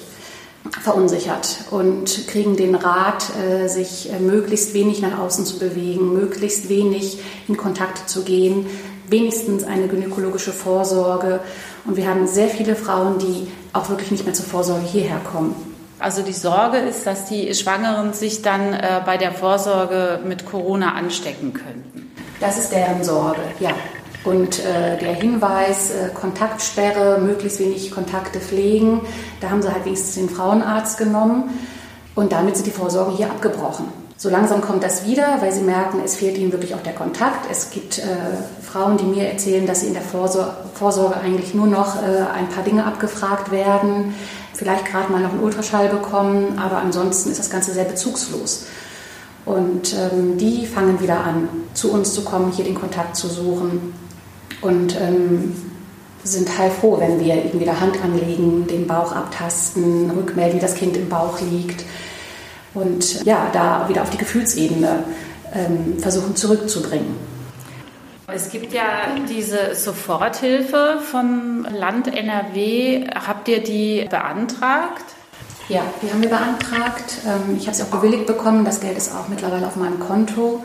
verunsichert 0.82 1.64
und 1.70 2.28
kriegen 2.28 2.56
den 2.56 2.75
Rat, 2.75 3.26
äh, 3.37 3.68
sich 3.68 4.12
äh, 4.12 4.18
möglichst 4.18 4.75
wenig 4.75 5.00
nach 5.00 5.18
außen 5.18 5.44
zu 5.44 5.58
bewegen, 5.58 6.12
möglichst 6.12 6.68
wenig 6.68 7.18
in 7.49 7.56
Kontakt 7.56 8.08
zu 8.08 8.23
gehen, 8.23 8.66
wenigstens 9.08 9.64
eine 9.64 9.88
gynäkologische 9.88 10.52
Vorsorge. 10.52 11.40
Und 11.85 11.96
wir 11.96 12.08
haben 12.08 12.26
sehr 12.26 12.49
viele 12.49 12.76
Frauen, 12.76 13.18
die 13.18 13.49
auch 13.73 13.88
wirklich 13.88 14.11
nicht 14.11 14.25
mehr 14.25 14.35
zur 14.35 14.46
Vorsorge 14.46 14.87
hierher 14.87 15.20
kommen. 15.20 15.54
Also 15.99 16.23
die 16.23 16.32
Sorge 16.32 16.78
ist, 16.78 17.06
dass 17.06 17.25
die 17.25 17.54
Schwangeren 17.54 18.12
sich 18.12 18.42
dann 18.42 18.75
äh, 18.75 19.00
bei 19.06 19.16
der 19.16 19.32
Vorsorge 19.32 20.20
mit 20.26 20.44
Corona 20.44 20.92
anstecken 20.92 21.54
könnten. 21.54 22.12
Das 22.38 22.58
ist 22.58 22.70
deren 22.70 23.02
Sorge, 23.02 23.40
ja. 23.61 23.70
Und 24.26 24.59
äh, 24.59 24.99
der 24.99 25.14
Hinweis, 25.14 25.90
äh, 25.90 26.09
Kontaktsperre, 26.12 27.21
möglichst 27.21 27.61
wenig 27.61 27.92
Kontakte 27.92 28.40
pflegen, 28.40 29.00
da 29.40 29.50
haben 29.50 29.62
sie 29.62 29.73
halt 29.73 29.85
wenigstens 29.85 30.16
den 30.16 30.28
Frauenarzt 30.28 30.99
genommen. 30.99 31.45
Und 32.16 32.33
damit 32.33 32.56
sind 32.56 32.66
die 32.66 32.73
Vorsorgen 32.73 33.14
hier 33.14 33.30
abgebrochen. 33.30 33.87
So 34.16 34.28
langsam 34.28 34.62
kommt 34.62 34.83
das 34.83 35.06
wieder, 35.06 35.37
weil 35.40 35.52
sie 35.52 35.61
merken, 35.61 36.00
es 36.04 36.16
fehlt 36.16 36.38
ihnen 36.38 36.50
wirklich 36.50 36.75
auch 36.75 36.83
der 36.83 36.95
Kontakt. 36.95 37.49
Es 37.50 37.71
gibt 37.71 37.99
äh, 37.99 38.02
Frauen, 38.62 38.97
die 38.97 39.04
mir 39.04 39.28
erzählen, 39.28 39.64
dass 39.64 39.83
sie 39.83 39.88
in 39.88 39.92
der 39.92 40.02
Vorsor 40.02 40.56
Vorsorge 40.75 41.18
eigentlich 41.18 41.54
nur 41.54 41.68
noch 41.68 42.02
äh, 42.02 42.23
ein 42.35 42.49
paar 42.49 42.64
Dinge 42.64 42.85
abgefragt 42.85 43.52
werden, 43.52 44.14
vielleicht 44.54 44.87
gerade 44.87 45.12
mal 45.12 45.21
noch 45.21 45.30
einen 45.30 45.42
Ultraschall 45.42 45.88
bekommen, 45.88 46.59
aber 46.59 46.78
ansonsten 46.78 47.30
ist 47.30 47.38
das 47.38 47.50
Ganze 47.50 47.73
sehr 47.73 47.85
bezugslos. 47.85 48.66
Und 49.45 49.95
ähm, 49.95 50.37
die 50.37 50.66
fangen 50.66 50.99
wieder 51.00 51.21
an, 51.21 51.49
zu 51.75 51.92
uns 51.92 52.12
zu 52.12 52.25
kommen, 52.25 52.50
hier 52.50 52.64
den 52.64 52.75
Kontakt 52.75 53.14
zu 53.14 53.28
suchen 53.28 53.95
und 54.66 55.00
ähm, 55.00 55.54
sind 56.25 56.58
heilfroh, 56.58 56.99
wenn 56.99 57.20
wir 57.20 57.35
ihnen 57.35 57.61
wieder 57.61 57.80
Hand 57.80 58.02
anlegen, 58.02 58.66
den 58.66 58.87
Bauch 58.87 59.12
abtasten, 59.12 60.11
rückmelden, 60.11 60.56
wie 60.56 60.61
das 60.61 60.75
Kind 60.75 60.96
im 60.96 61.08
Bauch 61.08 61.40
liegt 61.40 61.85
und 62.75 63.25
ja, 63.25 63.49
da 63.52 63.88
wieder 63.88 64.02
auf 64.02 64.11
die 64.11 64.18
Gefühlsebene 64.18 65.04
ähm, 65.54 65.99
versuchen 65.99 66.37
zurückzubringen. 66.37 67.16
Es 68.28 68.50
gibt 68.50 68.73
ja 68.73 69.14
diese 69.28 69.75
Soforthilfe 69.76 70.99
vom 71.00 71.64
Land 71.70 72.08
NRW. 72.08 73.06
Habt 73.14 73.46
ihr 73.46 73.62
die 73.62 74.06
beantragt? 74.11 75.04
Ja, 75.68 75.82
die 76.02 76.11
haben 76.11 76.23
wir 76.23 76.28
beantragt. 76.28 77.18
Ähm, 77.25 77.56
ich 77.56 77.66
habe 77.66 77.76
sie 77.76 77.85
auch 77.85 77.87
bewilligt 77.87 78.26
bekommen. 78.26 78.64
Das 78.64 78.80
Geld 78.80 78.99
ist 78.99 79.14
auch 79.14 79.28
mittlerweile 79.28 79.66
auf 79.66 79.76
meinem 79.76 80.00
Konto. 80.00 80.64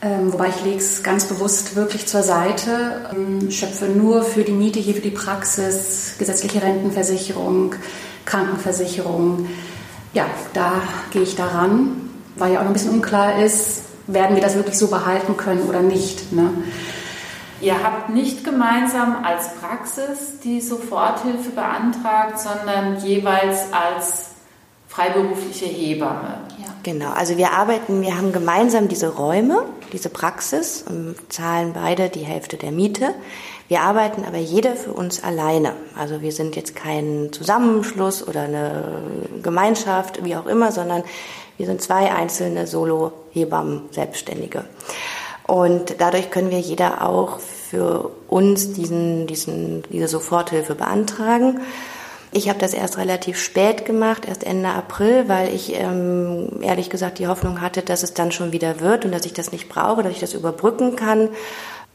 Ähm, 0.00 0.32
wobei 0.32 0.48
ich 0.48 0.64
lege 0.64 0.78
es 0.78 1.02
ganz 1.02 1.24
bewusst 1.24 1.74
wirklich 1.74 2.06
zur 2.06 2.22
Seite, 2.22 3.10
ähm, 3.12 3.50
schöpfe 3.50 3.86
nur 3.86 4.22
für 4.22 4.44
die 4.44 4.52
Miete 4.52 4.78
hier 4.78 4.94
für 4.94 5.00
die 5.00 5.10
Praxis, 5.10 6.14
gesetzliche 6.18 6.62
Rentenversicherung, 6.62 7.74
Krankenversicherung, 8.24 9.48
ja, 10.14 10.26
da 10.54 10.82
gehe 11.10 11.22
ich 11.22 11.34
daran, 11.34 12.10
weil 12.36 12.52
ja 12.52 12.58
auch 12.58 12.62
noch 12.62 12.70
ein 12.70 12.74
bisschen 12.74 12.92
unklar 12.92 13.42
ist, 13.42 13.82
werden 14.06 14.36
wir 14.36 14.42
das 14.42 14.54
wirklich 14.54 14.78
so 14.78 14.86
behalten 14.86 15.36
können 15.36 15.62
oder 15.68 15.82
nicht. 15.82 16.32
Ne? 16.32 16.50
Ihr 17.60 17.82
habt 17.82 18.10
nicht 18.10 18.44
gemeinsam 18.44 19.24
als 19.24 19.54
Praxis 19.56 20.38
die 20.44 20.60
Soforthilfe 20.60 21.50
beantragt, 21.50 22.38
sondern 22.38 22.98
jeweils 23.04 23.72
als 23.72 24.30
freiberufliche 24.98 25.66
Hebamme. 25.66 26.40
Ja. 26.58 26.66
Genau, 26.82 27.12
also 27.12 27.36
wir 27.36 27.52
arbeiten, 27.52 28.02
wir 28.02 28.16
haben 28.16 28.32
gemeinsam 28.32 28.88
diese 28.88 29.14
Räume, 29.14 29.64
diese 29.92 30.08
Praxis 30.08 30.84
und 30.88 31.14
zahlen 31.28 31.72
beide 31.72 32.08
die 32.08 32.24
Hälfte 32.24 32.56
der 32.56 32.72
Miete. 32.72 33.14
Wir 33.68 33.82
arbeiten 33.82 34.24
aber 34.24 34.38
jeder 34.38 34.74
für 34.74 34.92
uns 34.92 35.22
alleine. 35.22 35.74
Also 35.96 36.20
wir 36.20 36.32
sind 36.32 36.56
jetzt 36.56 36.74
kein 36.74 37.28
Zusammenschluss 37.30 38.26
oder 38.26 38.42
eine 38.42 39.02
Gemeinschaft, 39.40 40.24
wie 40.24 40.34
auch 40.34 40.46
immer, 40.46 40.72
sondern 40.72 41.04
wir 41.58 41.66
sind 41.66 41.80
zwei 41.80 42.12
einzelne 42.12 42.66
Solo-Hebammen, 42.66 43.82
Selbstständige. 43.92 44.64
Und 45.46 45.96
dadurch 45.98 46.30
können 46.30 46.50
wir 46.50 46.60
jeder 46.60 47.06
auch 47.06 47.38
für 47.38 48.10
uns 48.26 48.72
diesen, 48.72 49.28
diesen, 49.28 49.84
diese 49.92 50.08
Soforthilfe 50.08 50.74
beantragen. 50.74 51.60
Ich 52.30 52.48
habe 52.48 52.58
das 52.58 52.74
erst 52.74 52.98
relativ 52.98 53.38
spät 53.38 53.86
gemacht, 53.86 54.26
erst 54.26 54.44
Ende 54.44 54.68
April, 54.68 55.28
weil 55.28 55.54
ich 55.54 55.74
ähm, 55.74 56.60
ehrlich 56.60 56.90
gesagt 56.90 57.18
die 57.18 57.26
Hoffnung 57.26 57.60
hatte, 57.60 57.82
dass 57.82 58.02
es 58.02 58.12
dann 58.12 58.32
schon 58.32 58.52
wieder 58.52 58.80
wird 58.80 59.04
und 59.04 59.12
dass 59.12 59.24
ich 59.24 59.32
das 59.32 59.50
nicht 59.50 59.68
brauche, 59.68 60.02
dass 60.02 60.12
ich 60.12 60.20
das 60.20 60.34
überbrücken 60.34 60.94
kann. 60.94 61.30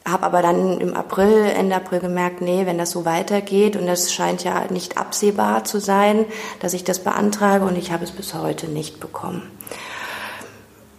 Habe 0.05 0.25
aber 0.25 0.41
dann 0.41 0.81
im 0.81 0.95
April, 0.95 1.45
Ende 1.55 1.75
April 1.75 1.99
gemerkt, 1.99 2.41
nee, 2.41 2.65
wenn 2.65 2.77
das 2.77 2.91
so 2.91 3.05
weitergeht 3.05 3.75
und 3.75 3.85
das 3.85 4.11
scheint 4.11 4.43
ja 4.43 4.65
nicht 4.69 4.97
absehbar 4.97 5.63
zu 5.63 5.79
sein, 5.79 6.25
dass 6.59 6.73
ich 6.73 6.83
das 6.83 6.99
beantrage 6.99 7.63
und 7.63 7.77
ich 7.77 7.91
habe 7.91 8.03
es 8.03 8.11
bis 8.11 8.33
heute 8.33 8.67
nicht 8.67 8.99
bekommen. 8.99 9.43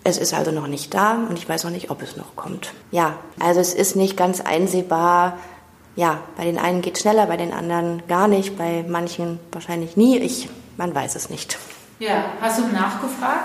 Es 0.04 0.16
ist 0.16 0.32
also 0.32 0.52
noch 0.52 0.68
nicht 0.68 0.94
da 0.94 1.18
und 1.28 1.38
ich 1.38 1.48
weiß 1.48 1.64
noch 1.64 1.70
nicht, 1.70 1.90
ob 1.90 2.02
es 2.02 2.16
noch 2.16 2.36
kommt. 2.36 2.72
Ja, 2.92 3.18
also 3.40 3.60
es 3.60 3.74
ist 3.74 3.96
nicht 3.96 4.16
ganz 4.16 4.40
einsehbar. 4.40 5.38
Ja, 5.96 6.18
bei 6.36 6.44
den 6.44 6.58
einen 6.58 6.82
geht 6.82 6.98
schneller, 6.98 7.26
bei 7.26 7.36
den 7.36 7.52
anderen 7.52 8.02
gar 8.08 8.26
nicht, 8.26 8.58
bei 8.58 8.84
manchen 8.88 9.38
wahrscheinlich 9.52 9.96
nie. 9.96 10.18
Ich, 10.18 10.48
man 10.76 10.94
weiß 10.94 11.14
es 11.14 11.30
nicht. 11.30 11.56
Ja, 12.00 12.24
hast 12.40 12.58
du 12.58 12.66
nachgefragt? 12.66 13.44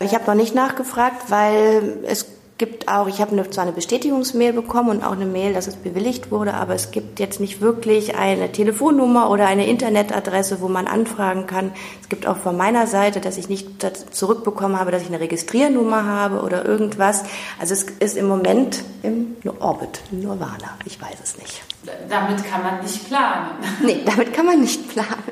Ich 0.00 0.14
habe 0.14 0.24
noch 0.26 0.34
nicht 0.34 0.54
nachgefragt, 0.54 1.30
weil 1.30 1.98
es 2.04 2.26
gibt 2.58 2.88
auch, 2.88 3.06
ich 3.06 3.20
habe 3.20 3.50
zwar 3.50 3.64
eine 3.64 3.72
Bestätigungsmail 3.72 4.54
bekommen 4.54 4.88
und 4.88 5.04
auch 5.04 5.12
eine 5.12 5.26
Mail, 5.26 5.52
dass 5.52 5.66
es 5.66 5.76
bewilligt 5.76 6.30
wurde, 6.30 6.54
aber 6.54 6.74
es 6.74 6.90
gibt 6.90 7.20
jetzt 7.20 7.38
nicht 7.38 7.60
wirklich 7.60 8.16
eine 8.16 8.50
Telefonnummer 8.50 9.28
oder 9.28 9.46
eine 9.46 9.66
Internetadresse, 9.66 10.60
wo 10.62 10.68
man 10.68 10.86
anfragen 10.86 11.46
kann. 11.46 11.72
Es 12.00 12.08
gibt 12.08 12.26
auch 12.26 12.38
von 12.38 12.56
meiner 12.56 12.86
Seite, 12.86 13.20
dass 13.20 13.36
ich 13.36 13.50
nicht 13.50 13.84
zurückbekommen 14.10 14.80
habe, 14.80 14.90
dass 14.90 15.02
ich 15.02 15.08
eine 15.08 15.20
Registriernummer 15.20 16.06
habe 16.06 16.40
oder 16.40 16.64
irgendwas. 16.64 17.24
Also 17.60 17.74
es 17.74 17.82
ist 17.82 18.16
im 18.16 18.26
Moment 18.26 18.82
im 19.02 19.36
Orbit, 19.60 20.00
im 20.10 20.20
Nirvana. 20.20 20.78
Ich 20.86 21.00
weiß 21.00 21.16
es 21.22 21.36
nicht. 21.36 21.62
Damit 22.08 22.42
kann 22.50 22.62
man 22.62 22.80
nicht 22.80 23.06
planen. 23.06 23.50
Nee, 23.82 24.00
damit 24.04 24.32
kann 24.32 24.46
man 24.46 24.60
nicht 24.60 24.88
planen. 24.88 25.22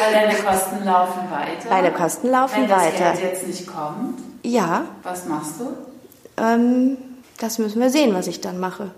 Weil 0.00 0.12
deine 0.12 0.34
Kosten 0.34 0.84
laufen 0.84 1.30
weiter. 1.30 1.68
Deine 1.68 1.92
Kosten 1.92 2.28
laufen 2.28 2.62
Wenn 2.62 2.68
das 2.68 2.84
weiter. 2.86 3.12
Geld 3.12 3.22
jetzt 3.22 3.46
nicht 3.46 3.66
kommt. 3.68 4.18
Ja. 4.42 4.86
Was 5.04 5.26
machst 5.26 5.60
du? 5.60 5.91
Ähm, 6.36 6.96
das 7.38 7.58
müssen 7.58 7.80
wir 7.80 7.90
sehen, 7.90 8.14
was 8.14 8.26
ich 8.26 8.40
dann 8.40 8.60
mache. 8.60 8.90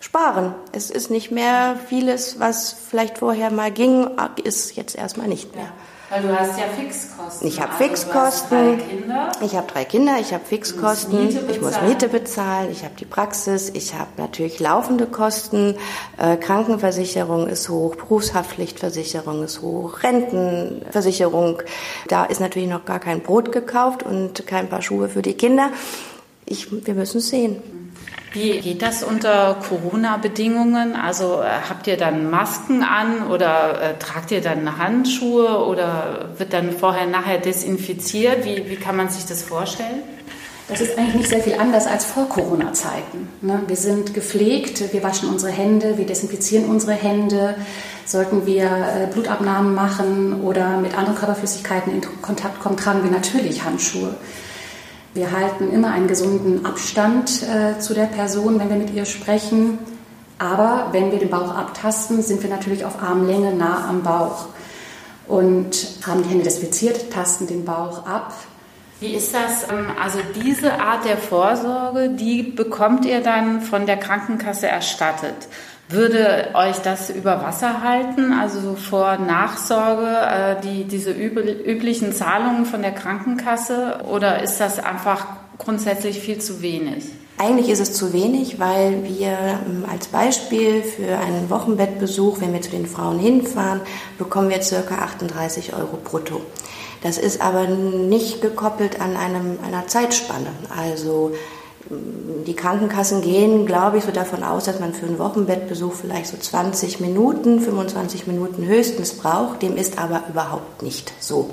Sparen. 0.00 0.54
Es 0.72 0.90
ist 0.90 1.10
nicht 1.10 1.30
mehr 1.30 1.76
vieles, 1.88 2.38
was 2.38 2.74
vielleicht 2.90 3.18
vorher 3.18 3.50
mal 3.50 3.70
ging, 3.70 4.08
ist 4.42 4.76
jetzt 4.76 4.96
erstmal 4.96 5.28
nicht 5.28 5.54
mehr. 5.54 5.64
Ja. 5.64 5.72
Weil 6.10 6.22
du 6.22 6.38
hast 6.38 6.58
ja 6.58 6.66
Fixkosten. 6.66 7.48
Ich 7.48 7.60
habe 7.60 7.72
also 7.72 7.84
Fixkosten. 7.84 8.78
Kinder. 8.88 9.32
Ich 9.40 9.56
habe 9.56 9.66
drei 9.66 9.84
Kinder, 9.84 10.16
ich 10.20 10.34
habe 10.34 10.44
Fixkosten, 10.44 11.50
ich 11.50 11.60
muss 11.60 11.80
Miete 11.80 12.08
bezahlen, 12.08 12.70
ich 12.70 12.84
habe 12.84 12.94
die 12.96 13.06
Praxis, 13.06 13.70
ich 13.70 13.94
habe 13.94 14.10
natürlich 14.18 14.60
laufende 14.60 15.06
Kosten, 15.06 15.76
äh, 16.18 16.36
Krankenversicherung 16.36 17.48
ist 17.48 17.68
hoch, 17.68 17.96
Berufshaftpflichtversicherung 17.96 19.42
ist 19.42 19.62
hoch, 19.62 20.02
Rentenversicherung. 20.02 21.62
Da 22.08 22.26
ist 22.26 22.40
natürlich 22.40 22.68
noch 22.68 22.84
gar 22.84 23.00
kein 23.00 23.20
Brot 23.22 23.50
gekauft 23.50 24.02
und 24.02 24.46
kein 24.46 24.68
paar 24.68 24.82
Schuhe 24.82 25.08
für 25.08 25.22
die 25.22 25.34
Kinder. 25.34 25.70
Ich, 26.46 26.68
wir 26.86 26.94
müssen 26.94 27.18
es 27.18 27.28
sehen. 27.28 27.56
Wie 28.34 28.58
geht 28.58 28.82
das 28.82 29.04
unter 29.04 29.54
Corona-Bedingungen? 29.68 30.96
Also 30.96 31.40
äh, 31.40 31.46
habt 31.68 31.86
ihr 31.86 31.96
dann 31.96 32.30
Masken 32.30 32.82
an 32.82 33.28
oder 33.28 33.80
äh, 33.80 33.98
tragt 33.98 34.32
ihr 34.32 34.40
dann 34.40 34.76
Handschuhe 34.76 35.64
oder 35.64 36.30
wird 36.36 36.52
dann 36.52 36.72
vorher 36.72 37.06
nachher 37.06 37.38
desinfiziert? 37.38 38.44
Wie, 38.44 38.68
wie 38.68 38.74
kann 38.74 38.96
man 38.96 39.08
sich 39.08 39.24
das 39.24 39.42
vorstellen? 39.42 40.02
Das 40.66 40.80
ist 40.80 40.98
eigentlich 40.98 41.14
nicht 41.14 41.28
sehr 41.28 41.42
viel 41.42 41.54
anders 41.54 41.86
als 41.86 42.06
vor 42.06 42.28
Corona-Zeiten. 42.28 43.28
Ne? 43.42 43.62
Wir 43.68 43.76
sind 43.76 44.14
gepflegt, 44.14 44.92
wir 44.92 45.02
waschen 45.02 45.28
unsere 45.28 45.52
Hände, 45.52 45.96
wir 45.96 46.06
desinfizieren 46.06 46.64
unsere 46.64 46.94
Hände. 46.94 47.54
Sollten 48.04 48.46
wir 48.46 48.64
äh, 48.64 49.06
Blutabnahmen 49.12 49.74
machen 49.74 50.42
oder 50.42 50.78
mit 50.78 50.96
anderen 50.96 51.16
Körperflüssigkeiten 51.16 51.92
in 51.92 52.00
Kontakt 52.20 52.60
kommen, 52.60 52.76
tragen 52.76 53.04
wir 53.04 53.10
natürlich 53.10 53.62
Handschuhe. 53.62 54.16
Wir 55.14 55.30
halten 55.30 55.72
immer 55.72 55.92
einen 55.92 56.08
gesunden 56.08 56.66
Abstand 56.66 57.44
äh, 57.44 57.78
zu 57.78 57.94
der 57.94 58.06
Person, 58.06 58.58
wenn 58.58 58.68
wir 58.68 58.76
mit 58.76 58.92
ihr 58.92 59.04
sprechen. 59.04 59.78
Aber 60.38 60.88
wenn 60.90 61.12
wir 61.12 61.20
den 61.20 61.30
Bauch 61.30 61.54
abtasten, 61.54 62.20
sind 62.20 62.42
wir 62.42 62.50
natürlich 62.50 62.84
auf 62.84 63.00
Armlänge 63.00 63.54
nah 63.54 63.88
am 63.88 64.02
Bauch 64.02 64.46
und 65.28 66.00
haben 66.04 66.24
die 66.24 66.30
Hände 66.30 66.42
desinfiziert, 66.42 67.12
tasten 67.12 67.46
den 67.46 67.64
Bauch 67.64 68.04
ab. 68.06 68.34
Wie 68.98 69.14
ist 69.14 69.32
das? 69.32 69.70
Ähm, 69.70 69.86
also 70.02 70.18
diese 70.42 70.80
Art 70.80 71.04
der 71.04 71.16
Vorsorge, 71.16 72.10
die 72.10 72.42
bekommt 72.42 73.04
ihr 73.04 73.20
dann 73.20 73.60
von 73.60 73.86
der 73.86 73.98
Krankenkasse 73.98 74.66
erstattet. 74.66 75.46
Würde 75.88 76.48
euch 76.54 76.78
das 76.78 77.10
über 77.10 77.42
Wasser 77.42 77.82
halten, 77.82 78.32
also 78.32 78.60
so 78.60 78.74
vor 78.74 79.18
Nachsorge, 79.18 80.06
äh, 80.06 80.60
die, 80.62 80.84
diese 80.84 81.10
üblichen 81.10 82.12
Zahlungen 82.12 82.64
von 82.64 82.80
der 82.80 82.92
Krankenkasse? 82.92 84.00
Oder 84.10 84.42
ist 84.42 84.58
das 84.60 84.78
einfach 84.78 85.26
grundsätzlich 85.58 86.20
viel 86.20 86.38
zu 86.38 86.62
wenig? 86.62 87.04
Eigentlich 87.36 87.68
ist 87.68 87.80
es 87.80 87.92
zu 87.94 88.12
wenig, 88.12 88.60
weil 88.60 89.04
wir 89.04 89.36
ähm, 89.66 89.84
als 89.90 90.06
Beispiel 90.06 90.82
für 90.82 91.18
einen 91.18 91.50
Wochenbettbesuch, 91.50 92.40
wenn 92.40 92.52
wir 92.52 92.62
zu 92.62 92.70
den 92.70 92.86
Frauen 92.86 93.18
hinfahren, 93.18 93.80
bekommen 94.18 94.50
wir 94.50 94.60
ca. 94.60 94.94
38 94.94 95.74
Euro 95.74 95.98
brutto. 96.02 96.40
Das 97.02 97.18
ist 97.18 97.42
aber 97.42 97.66
nicht 97.66 98.40
gekoppelt 98.40 99.00
an 99.00 99.16
einem, 99.16 99.58
einer 99.62 99.86
Zeitspanne. 99.86 100.46
Also 100.74 101.32
die 101.90 102.54
Krankenkassen 102.54 103.20
gehen, 103.20 103.66
glaube 103.66 103.98
ich, 103.98 104.04
so 104.04 104.10
davon 104.10 104.42
aus, 104.42 104.64
dass 104.64 104.80
man 104.80 104.94
für 104.94 105.06
einen 105.06 105.18
Wochenbettbesuch 105.18 105.92
vielleicht 105.92 106.28
so 106.28 106.36
20 106.36 107.00
Minuten, 107.00 107.60
25 107.60 108.26
Minuten 108.26 108.66
höchstens 108.66 109.14
braucht. 109.14 109.62
Dem 109.62 109.76
ist 109.76 109.98
aber 109.98 110.22
überhaupt 110.28 110.82
nicht 110.82 111.12
so. 111.20 111.50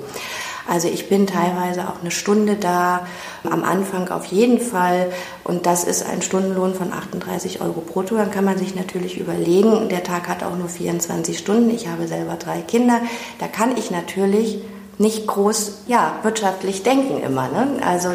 Also 0.68 0.88
ich 0.88 1.08
bin 1.08 1.26
teilweise 1.26 1.88
auch 1.88 2.00
eine 2.00 2.10
Stunde 2.10 2.56
da, 2.56 3.06
am 3.50 3.64
Anfang 3.64 4.08
auf 4.10 4.26
jeden 4.26 4.60
Fall. 4.60 5.12
Und 5.44 5.66
das 5.66 5.84
ist 5.84 6.06
ein 6.06 6.22
Stundenlohn 6.22 6.74
von 6.74 6.92
38 6.92 7.60
Euro 7.60 7.80
brutto. 7.80 8.16
Dann 8.16 8.30
kann 8.30 8.44
man 8.44 8.58
sich 8.58 8.74
natürlich 8.74 9.18
überlegen, 9.18 9.88
der 9.88 10.04
Tag 10.04 10.28
hat 10.28 10.44
auch 10.44 10.56
nur 10.56 10.68
24 10.68 11.36
Stunden. 11.36 11.70
Ich 11.70 11.88
habe 11.88 12.06
selber 12.06 12.36
drei 12.36 12.60
Kinder. 12.60 13.00
Da 13.38 13.48
kann 13.48 13.76
ich 13.76 13.90
natürlich 13.90 14.62
nicht 14.98 15.26
groß 15.26 15.78
ja, 15.88 16.18
wirtschaftlich 16.22 16.82
denken 16.82 17.22
immer. 17.22 17.48
Ne? 17.48 17.80
Also 17.84 18.10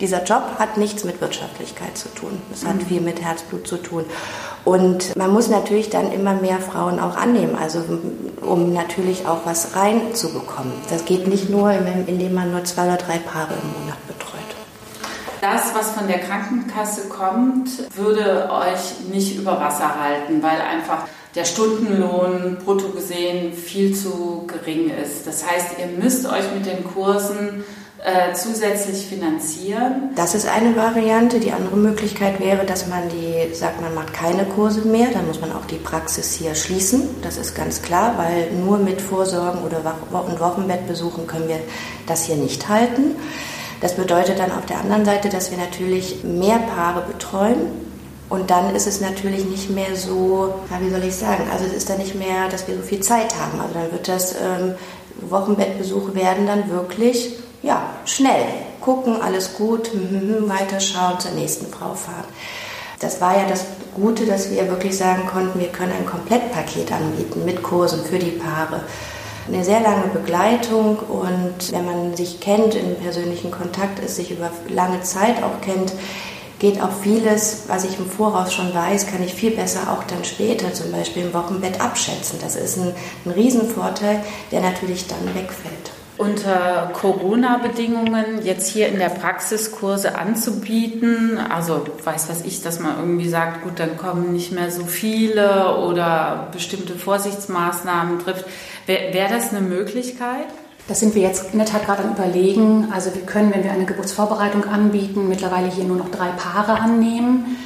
dieser 0.00 0.24
Job 0.24 0.42
hat 0.58 0.76
nichts 0.76 1.04
mit 1.04 1.20
Wirtschaftlichkeit 1.20 1.96
zu 1.96 2.08
tun. 2.08 2.40
Es 2.52 2.64
hat 2.64 2.76
mhm. 2.76 2.86
viel 2.86 3.00
mit 3.00 3.22
Herzblut 3.22 3.66
zu 3.66 3.76
tun. 3.76 4.04
Und 4.64 5.16
man 5.16 5.32
muss 5.32 5.48
natürlich 5.48 5.90
dann 5.90 6.12
immer 6.12 6.34
mehr 6.34 6.58
Frauen 6.58 7.00
auch 7.00 7.16
annehmen, 7.16 7.56
also 7.60 7.82
um 8.40 8.72
natürlich 8.72 9.26
auch 9.26 9.40
was 9.44 9.74
reinzubekommen. 9.74 10.72
Das 10.88 11.04
geht 11.04 11.26
nicht 11.26 11.50
nur, 11.50 11.72
indem 11.72 12.34
man 12.34 12.52
nur 12.52 12.64
zwei 12.64 12.86
oder 12.86 12.96
drei 12.96 13.18
Paare 13.18 13.54
im 13.54 13.80
Monat 13.80 14.06
betreut. 14.06 14.22
Das, 15.40 15.74
was 15.74 15.90
von 15.90 16.06
der 16.06 16.20
Krankenkasse 16.20 17.08
kommt, 17.08 17.68
würde 17.96 18.48
euch 18.52 19.08
nicht 19.12 19.36
über 19.36 19.60
Wasser 19.60 20.00
halten, 20.00 20.40
weil 20.40 20.60
einfach 20.60 21.08
der 21.34 21.44
Stundenlohn 21.44 22.58
brutto 22.64 22.90
gesehen 22.90 23.52
viel 23.52 23.94
zu 23.94 24.46
gering 24.46 24.90
ist. 24.90 25.26
Das 25.26 25.44
heißt, 25.44 25.78
ihr 25.78 25.86
müsst 25.86 26.26
euch 26.26 26.44
mit 26.54 26.66
den 26.66 26.84
Kursen 26.84 27.64
äh, 28.04 28.34
zusätzlich 28.34 29.06
finanzieren. 29.06 30.10
Das 30.16 30.34
ist 30.34 30.48
eine 30.48 30.74
Variante. 30.76 31.38
Die 31.38 31.52
andere 31.52 31.76
Möglichkeit 31.76 32.40
wäre, 32.40 32.64
dass 32.66 32.88
man 32.88 33.08
die 33.08 33.54
sagt, 33.54 33.80
man 33.80 33.94
macht 33.94 34.12
keine 34.12 34.44
Kurse 34.44 34.82
mehr. 34.82 35.08
Dann 35.12 35.26
muss 35.26 35.40
man 35.40 35.52
auch 35.52 35.64
die 35.66 35.76
Praxis 35.76 36.32
hier 36.32 36.54
schließen. 36.54 37.02
Das 37.22 37.36
ist 37.36 37.54
ganz 37.54 37.80
klar, 37.80 38.14
weil 38.16 38.50
nur 38.52 38.78
mit 38.78 39.00
Vorsorgen 39.00 39.62
oder 39.62 39.82
Wochenbettbesuchen 40.10 41.26
können 41.26 41.48
wir 41.48 41.60
das 42.06 42.24
hier 42.24 42.36
nicht 42.36 42.68
halten. 42.68 43.16
Das 43.80 43.94
bedeutet 43.94 44.38
dann 44.38 44.52
auf 44.52 44.66
der 44.66 44.78
anderen 44.78 45.04
Seite, 45.04 45.28
dass 45.28 45.50
wir 45.50 45.58
natürlich 45.58 46.22
mehr 46.22 46.58
Paare 46.58 47.02
betreuen 47.02 47.58
und 48.32 48.50
dann 48.50 48.74
ist 48.74 48.86
es 48.86 49.00
natürlich 49.00 49.44
nicht 49.44 49.68
mehr 49.68 49.94
so, 49.94 50.54
ja, 50.70 50.80
wie 50.80 50.88
soll 50.88 51.04
ich 51.04 51.14
sagen, 51.14 51.44
also 51.52 51.66
es 51.66 51.72
ist 51.74 51.90
dann 51.90 51.98
nicht 51.98 52.14
mehr, 52.14 52.48
dass 52.48 52.66
wir 52.66 52.76
so 52.76 52.82
viel 52.82 53.00
Zeit 53.00 53.34
haben. 53.38 53.60
Also 53.60 53.74
dann 53.74 53.92
wird 53.92 54.08
das, 54.08 54.34
ähm, 54.36 54.74
Wochenbettbesuche 55.20 56.14
werden 56.14 56.46
dann 56.46 56.70
wirklich, 56.70 57.36
ja, 57.62 57.90
schnell. 58.04 58.44
Gucken, 58.80 59.20
alles 59.20 59.54
gut, 59.54 59.92
hm, 59.92 60.48
weiterschauen, 60.48 61.20
zur 61.20 61.32
nächsten 61.32 61.66
Frau 61.66 61.94
fahren. 61.94 62.24
Das 63.00 63.20
war 63.20 63.36
ja 63.36 63.48
das 63.48 63.64
Gute, 63.94 64.26
dass 64.26 64.50
wir 64.50 64.68
wirklich 64.68 64.96
sagen 64.96 65.26
konnten, 65.26 65.58
wir 65.58 65.68
können 65.68 65.92
ein 65.92 66.06
Komplettpaket 66.06 66.92
anbieten 66.92 67.44
mit 67.44 67.62
Kursen 67.62 68.04
für 68.04 68.18
die 68.18 68.30
Paare 68.30 68.82
eine 69.48 69.64
sehr 69.64 69.80
lange 69.80 70.06
Begleitung 70.08 70.98
und 70.98 71.72
wenn 71.72 71.84
man 71.84 72.16
sich 72.16 72.40
kennt, 72.40 72.74
in 72.74 72.96
persönlichen 72.96 73.50
Kontakt 73.50 73.98
ist, 73.98 74.16
sich 74.16 74.30
über 74.30 74.50
lange 74.68 75.02
Zeit 75.02 75.42
auch 75.42 75.60
kennt, 75.60 75.92
geht 76.58 76.80
auch 76.80 76.92
vieles, 77.02 77.64
was 77.66 77.84
ich 77.84 77.98
im 77.98 78.08
Voraus 78.08 78.54
schon 78.54 78.72
weiß, 78.72 79.08
kann 79.08 79.22
ich 79.22 79.34
viel 79.34 79.50
besser 79.50 79.92
auch 79.92 80.04
dann 80.04 80.24
später, 80.24 80.72
zum 80.72 80.92
Beispiel 80.92 81.24
im 81.24 81.34
Wochenbett, 81.34 81.80
abschätzen. 81.80 82.38
Das 82.40 82.54
ist 82.54 82.76
ein, 82.78 82.94
ein 83.24 83.32
Riesenvorteil, 83.32 84.22
der 84.52 84.60
natürlich 84.60 85.08
dann 85.08 85.34
wegfällt. 85.34 85.90
Unter 86.18 86.90
Corona-Bedingungen 86.92 88.44
jetzt 88.44 88.68
hier 88.68 88.88
in 88.88 88.98
der 88.98 89.08
Praxis 89.08 89.72
Kurse 89.72 90.16
anzubieten, 90.16 91.38
also 91.38 91.86
weiß 92.04 92.28
was 92.28 92.44
ich, 92.44 92.62
dass 92.62 92.80
man 92.80 92.98
irgendwie 92.98 93.28
sagt, 93.28 93.62
gut, 93.62 93.80
dann 93.80 93.96
kommen 93.96 94.32
nicht 94.32 94.52
mehr 94.52 94.70
so 94.70 94.84
viele 94.84 95.78
oder 95.78 96.48
bestimmte 96.52 96.94
Vorsichtsmaßnahmen 96.94 98.18
trifft, 98.18 98.44
wäre 98.86 99.14
wär 99.14 99.28
das 99.28 99.50
eine 99.50 99.62
Möglichkeit? 99.62 100.46
Das 100.88 101.00
sind 101.00 101.14
wir 101.14 101.22
jetzt 101.22 101.52
in 101.52 101.58
der 101.58 101.66
Tat 101.66 101.86
gerade 101.86 102.02
am 102.02 102.12
Überlegen. 102.12 102.88
Also 102.92 103.14
wir 103.14 103.22
können, 103.22 103.52
wenn 103.54 103.64
wir 103.64 103.72
eine 103.72 103.84
Geburtsvorbereitung 103.84 104.64
anbieten, 104.64 105.28
mittlerweile 105.28 105.68
hier 105.68 105.84
nur 105.84 105.96
noch 105.96 106.10
drei 106.10 106.28
Paare 106.28 106.80
annehmen. 106.80 107.56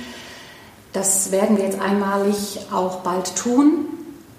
Das 0.93 1.33
werden 1.33 1.57
wir 1.57 1.65
jetzt 1.65 1.81
einmalig 1.81 2.61
auch 2.73 3.01
bald 3.01 3.37
tun, 3.37 3.87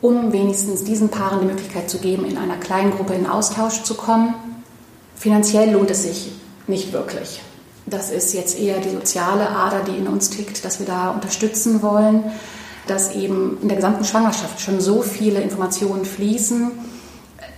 um 0.02 0.32
wenigstens 0.32 0.84
diesen 0.84 1.10
Paaren 1.10 1.40
die 1.42 1.46
Möglichkeit 1.46 1.90
zu 1.90 1.98
geben, 2.00 2.26
in 2.26 2.38
einer 2.38 2.58
kleinen 2.58 2.92
Gruppe 2.92 3.14
in 3.14 3.28
Austausch 3.28 3.84
zu 3.84 3.96
kommen. 3.96 4.36
Finanziell 5.16 5.72
lohnt 5.72 5.90
es 5.90 6.04
sich 6.04 6.32
nicht 6.68 6.94
wirklich. 6.94 7.42
Das 7.86 8.12
ist 8.12 8.34
jetzt 8.34 8.60
eher 8.60 8.80
die 8.80 8.90
soziale 8.90 9.50
Ader, 9.50 9.82
die 9.84 9.98
in 9.98 10.08
uns 10.08 10.30
tickt, 10.30 10.64
dass 10.66 10.80
wir 10.80 10.86
da 10.86 11.12
unterstützen 11.12 11.82
wollen, 11.82 12.24
dass 12.86 13.16
eben 13.16 13.58
in 13.62 13.70
der 13.70 13.78
gesamten 13.78 14.04
Schwangerschaft 14.04 14.60
schon 14.60 14.82
so 14.82 15.02
viele 15.02 15.42
Informationen 15.42 16.06
fließen, 16.06 16.72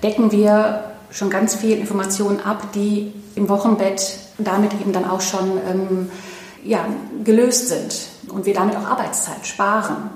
decken 0.04 0.32
wir 0.32 0.84
schon 1.12 1.30
ganz 1.30 1.56
viel 1.56 1.78
Informationen 1.78 2.40
ab, 2.40 2.72
die 2.74 3.12
im 3.36 3.50
Wochenbett 3.50 4.18
damit 4.38 4.74
eben 4.74 4.94
dann 4.94 5.06
auch 5.06 5.22
schon 5.22 5.58
ähm, 5.68 6.12
ja, 6.64 6.86
gelöst 7.24 7.70
sind 7.70 7.96
und 8.30 8.46
wir 8.46 8.54
damit 8.54 8.76
auch 8.76 8.86
Arbeitszeit 8.86 9.46
sparen. 9.46 10.10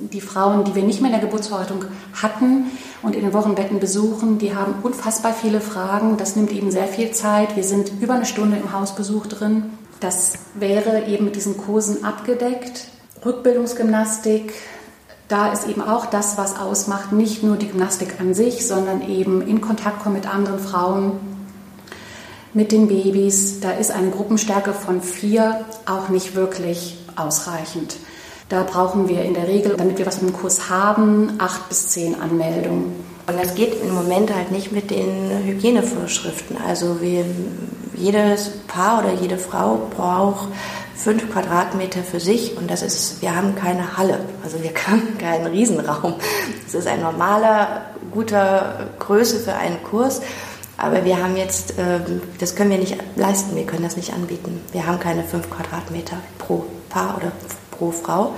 Die 0.00 0.20
Frauen, 0.20 0.64
die 0.64 0.74
wir 0.74 0.82
nicht 0.82 1.00
mehr 1.00 1.10
in 1.10 1.18
der 1.18 1.26
Geburtsverwaltung 1.26 1.84
hatten 2.14 2.70
und 3.02 3.14
in 3.14 3.22
den 3.22 3.32
Wochenbetten 3.32 3.80
besuchen, 3.80 4.38
die 4.38 4.54
haben 4.54 4.74
unfassbar 4.82 5.34
viele 5.34 5.60
Fragen. 5.60 6.16
Das 6.16 6.36
nimmt 6.36 6.52
eben 6.52 6.70
sehr 6.70 6.86
viel 6.86 7.10
Zeit. 7.10 7.56
Wir 7.56 7.64
sind 7.64 7.92
über 8.00 8.14
eine 8.14 8.24
Stunde 8.24 8.56
im 8.56 8.72
Hausbesuch 8.72 9.26
drin. 9.26 9.64
Das 10.00 10.34
wäre 10.54 11.06
eben 11.06 11.26
mit 11.26 11.36
diesen 11.36 11.58
Kursen 11.58 12.04
abgedeckt. 12.04 12.88
Rückbildungsgymnastik, 13.24 14.54
da 15.30 15.52
ist 15.52 15.68
eben 15.68 15.80
auch 15.80 16.06
das, 16.06 16.38
was 16.38 16.58
ausmacht, 16.58 17.12
nicht 17.12 17.44
nur 17.44 17.56
die 17.56 17.68
Gymnastik 17.68 18.20
an 18.20 18.34
sich, 18.34 18.66
sondern 18.66 19.08
eben 19.08 19.42
in 19.42 19.60
Kontakt 19.60 20.02
kommen 20.02 20.16
mit 20.16 20.26
anderen 20.26 20.58
Frauen, 20.58 21.12
mit 22.52 22.72
den 22.72 22.88
Babys. 22.88 23.60
Da 23.60 23.70
ist 23.70 23.92
eine 23.92 24.10
Gruppenstärke 24.10 24.72
von 24.72 25.00
vier 25.02 25.64
auch 25.86 26.08
nicht 26.08 26.34
wirklich 26.34 26.98
ausreichend. 27.14 27.96
Da 28.50 28.64
brauchen 28.64 29.08
wir 29.08 29.22
in 29.22 29.34
der 29.34 29.46
Regel, 29.46 29.76
damit 29.76 29.98
wir 29.98 30.06
was 30.06 30.18
dem 30.18 30.32
Kurs 30.32 30.68
haben, 30.68 31.34
acht 31.38 31.68
bis 31.68 31.86
zehn 31.86 32.20
Anmeldungen. 32.20 32.92
Und 33.28 33.40
das 33.40 33.54
geht 33.54 33.80
im 33.80 33.94
Moment 33.94 34.34
halt 34.34 34.50
nicht 34.50 34.72
mit 34.72 34.90
den 34.90 35.44
Hygienevorschriften. 35.44 36.56
Also 36.66 37.00
wir, 37.00 37.24
jedes 37.94 38.50
Paar 38.66 39.04
oder 39.04 39.12
jede 39.12 39.38
Frau 39.38 39.88
braucht 39.96 40.48
fünf 40.96 41.30
Quadratmeter 41.32 42.02
für 42.02 42.18
sich 42.18 42.56
und 42.56 42.68
das 42.68 42.82
ist, 42.82 43.22
wir 43.22 43.36
haben 43.36 43.54
keine 43.54 43.96
Halle, 43.96 44.18
also 44.42 44.60
wir 44.62 44.72
haben 44.86 45.16
keinen 45.18 45.46
Riesenraum. 45.46 46.14
Das 46.64 46.74
ist 46.74 46.88
ein 46.88 47.02
normaler, 47.02 47.82
guter 48.10 48.90
Größe 48.98 49.38
für 49.38 49.54
einen 49.54 49.80
Kurs, 49.84 50.22
aber 50.76 51.04
wir 51.04 51.22
haben 51.22 51.36
jetzt, 51.36 51.74
ähm, 51.78 52.20
das 52.40 52.56
können 52.56 52.70
wir 52.70 52.78
nicht 52.78 52.96
leisten, 53.14 53.54
wir 53.54 53.64
können 53.64 53.84
das 53.84 53.96
nicht 53.96 54.12
anbieten. 54.12 54.60
Wir 54.72 54.86
haben 54.86 54.98
keine 54.98 55.22
fünf 55.22 55.48
Quadratmeter 55.48 56.16
pro 56.38 56.64
Paar 56.88 57.16
oder 57.16 57.30
pro 57.80 57.90
Frau. 57.90 58.34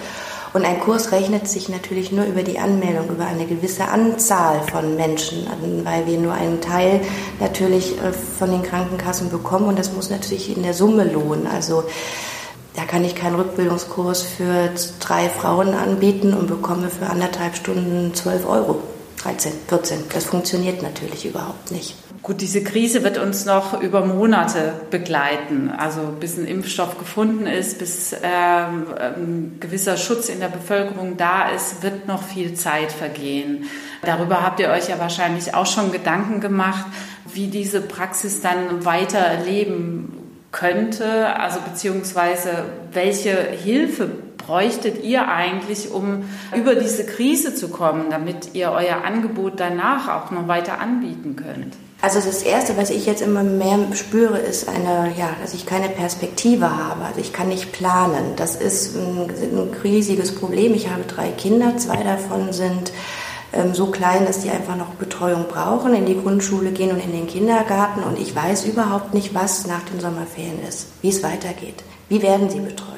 Und 0.54 0.66
ein 0.66 0.80
Kurs 0.80 1.12
rechnet 1.12 1.48
sich 1.48 1.68
natürlich 1.68 2.12
nur 2.12 2.26
über 2.26 2.42
die 2.42 2.58
Anmeldung, 2.58 3.08
über 3.08 3.26
eine 3.26 3.46
gewisse 3.46 3.88
Anzahl 3.88 4.60
von 4.70 4.96
Menschen, 4.96 5.46
weil 5.82 6.06
wir 6.06 6.18
nur 6.18 6.34
einen 6.34 6.60
Teil 6.60 7.00
natürlich 7.40 7.98
äh, 7.98 8.12
von 8.12 8.50
den 8.50 8.62
Krankenkassen 8.62 9.30
bekommen 9.30 9.66
und 9.66 9.78
das 9.78 9.92
muss 9.92 10.10
natürlich 10.10 10.54
in 10.54 10.62
der 10.62 10.74
Summe 10.74 11.04
lohnen. 11.04 11.46
Also 11.46 11.84
da 12.76 12.84
kann 12.84 13.04
ich 13.04 13.14
keinen 13.14 13.36
Rückbildungskurs 13.36 14.22
für 14.22 14.70
drei 15.00 15.28
Frauen 15.28 15.74
anbieten 15.74 16.34
und 16.34 16.48
bekomme 16.48 16.88
für 16.90 17.06
anderthalb 17.06 17.56
Stunden 17.56 18.14
12 18.14 18.46
Euro. 18.46 18.78
13, 19.22 19.52
14. 19.68 20.04
Das 20.12 20.24
funktioniert 20.24 20.82
natürlich 20.82 21.24
überhaupt 21.24 21.70
nicht. 21.70 21.94
Gut, 22.22 22.40
diese 22.40 22.62
Krise 22.62 23.02
wird 23.02 23.18
uns 23.18 23.46
noch 23.46 23.82
über 23.82 24.04
Monate 24.04 24.74
begleiten. 24.90 25.72
Also 25.76 26.02
bis 26.20 26.38
ein 26.38 26.44
Impfstoff 26.44 26.96
gefunden 26.96 27.48
ist, 27.48 27.80
bis 27.80 28.12
ähm, 28.22 28.86
ein 28.96 29.56
gewisser 29.58 29.96
Schutz 29.96 30.28
in 30.28 30.38
der 30.38 30.46
Bevölkerung 30.46 31.16
da 31.16 31.48
ist, 31.48 31.82
wird 31.82 32.06
noch 32.06 32.22
viel 32.22 32.54
Zeit 32.54 32.92
vergehen. 32.92 33.64
Darüber 34.02 34.42
habt 34.42 34.60
ihr 34.60 34.68
euch 34.68 34.88
ja 34.88 35.00
wahrscheinlich 35.00 35.54
auch 35.54 35.66
schon 35.66 35.90
Gedanken 35.90 36.40
gemacht, 36.40 36.86
wie 37.32 37.48
diese 37.48 37.80
Praxis 37.80 38.40
dann 38.40 38.84
weiterleben 38.84 40.12
könnte, 40.52 41.34
also 41.34 41.58
beziehungsweise 41.60 42.66
welche 42.92 43.32
Hilfe 43.32 44.08
bräuchtet 44.36 45.02
ihr 45.02 45.26
eigentlich, 45.28 45.90
um 45.90 46.24
über 46.54 46.76
diese 46.76 47.04
Krise 47.04 47.54
zu 47.54 47.68
kommen, 47.68 48.10
damit 48.10 48.54
ihr 48.54 48.70
euer 48.70 49.04
Angebot 49.04 49.54
danach 49.58 50.08
auch 50.08 50.30
noch 50.30 50.46
weiter 50.46 50.80
anbieten 50.80 51.34
könnt? 51.34 51.74
Also 52.02 52.18
das 52.18 52.42
Erste, 52.42 52.76
was 52.76 52.90
ich 52.90 53.06
jetzt 53.06 53.22
immer 53.22 53.44
mehr 53.44 53.78
spüre, 53.94 54.36
ist 54.36 54.68
eine, 54.68 55.14
ja, 55.16 55.36
dass 55.40 55.54
ich 55.54 55.66
keine 55.66 55.88
Perspektive 55.88 56.76
habe. 56.76 57.04
Also 57.04 57.20
ich 57.20 57.32
kann 57.32 57.46
nicht 57.46 57.70
planen. 57.70 58.34
Das 58.34 58.56
ist 58.56 58.96
ein, 58.96 59.30
ein 59.30 59.70
riesiges 59.84 60.34
Problem. 60.34 60.74
Ich 60.74 60.90
habe 60.90 61.04
drei 61.04 61.28
Kinder, 61.28 61.76
zwei 61.76 62.02
davon 62.02 62.52
sind 62.52 62.92
ähm, 63.52 63.72
so 63.72 63.86
klein, 63.92 64.26
dass 64.26 64.40
die 64.40 64.50
einfach 64.50 64.74
noch 64.74 64.88
Betreuung 64.94 65.44
brauchen, 65.48 65.94
in 65.94 66.04
die 66.04 66.20
Grundschule 66.20 66.72
gehen 66.72 66.90
und 66.90 66.98
in 66.98 67.12
den 67.12 67.28
Kindergarten. 67.28 68.02
Und 68.02 68.18
ich 68.18 68.34
weiß 68.34 68.64
überhaupt 68.64 69.14
nicht, 69.14 69.32
was 69.32 69.68
nach 69.68 69.84
den 69.84 70.00
Sommerferien 70.00 70.60
ist, 70.68 70.88
wie 71.02 71.10
es 71.10 71.22
weitergeht. 71.22 71.84
Wie 72.08 72.20
werden 72.20 72.50
sie 72.50 72.58
betreut? 72.58 72.88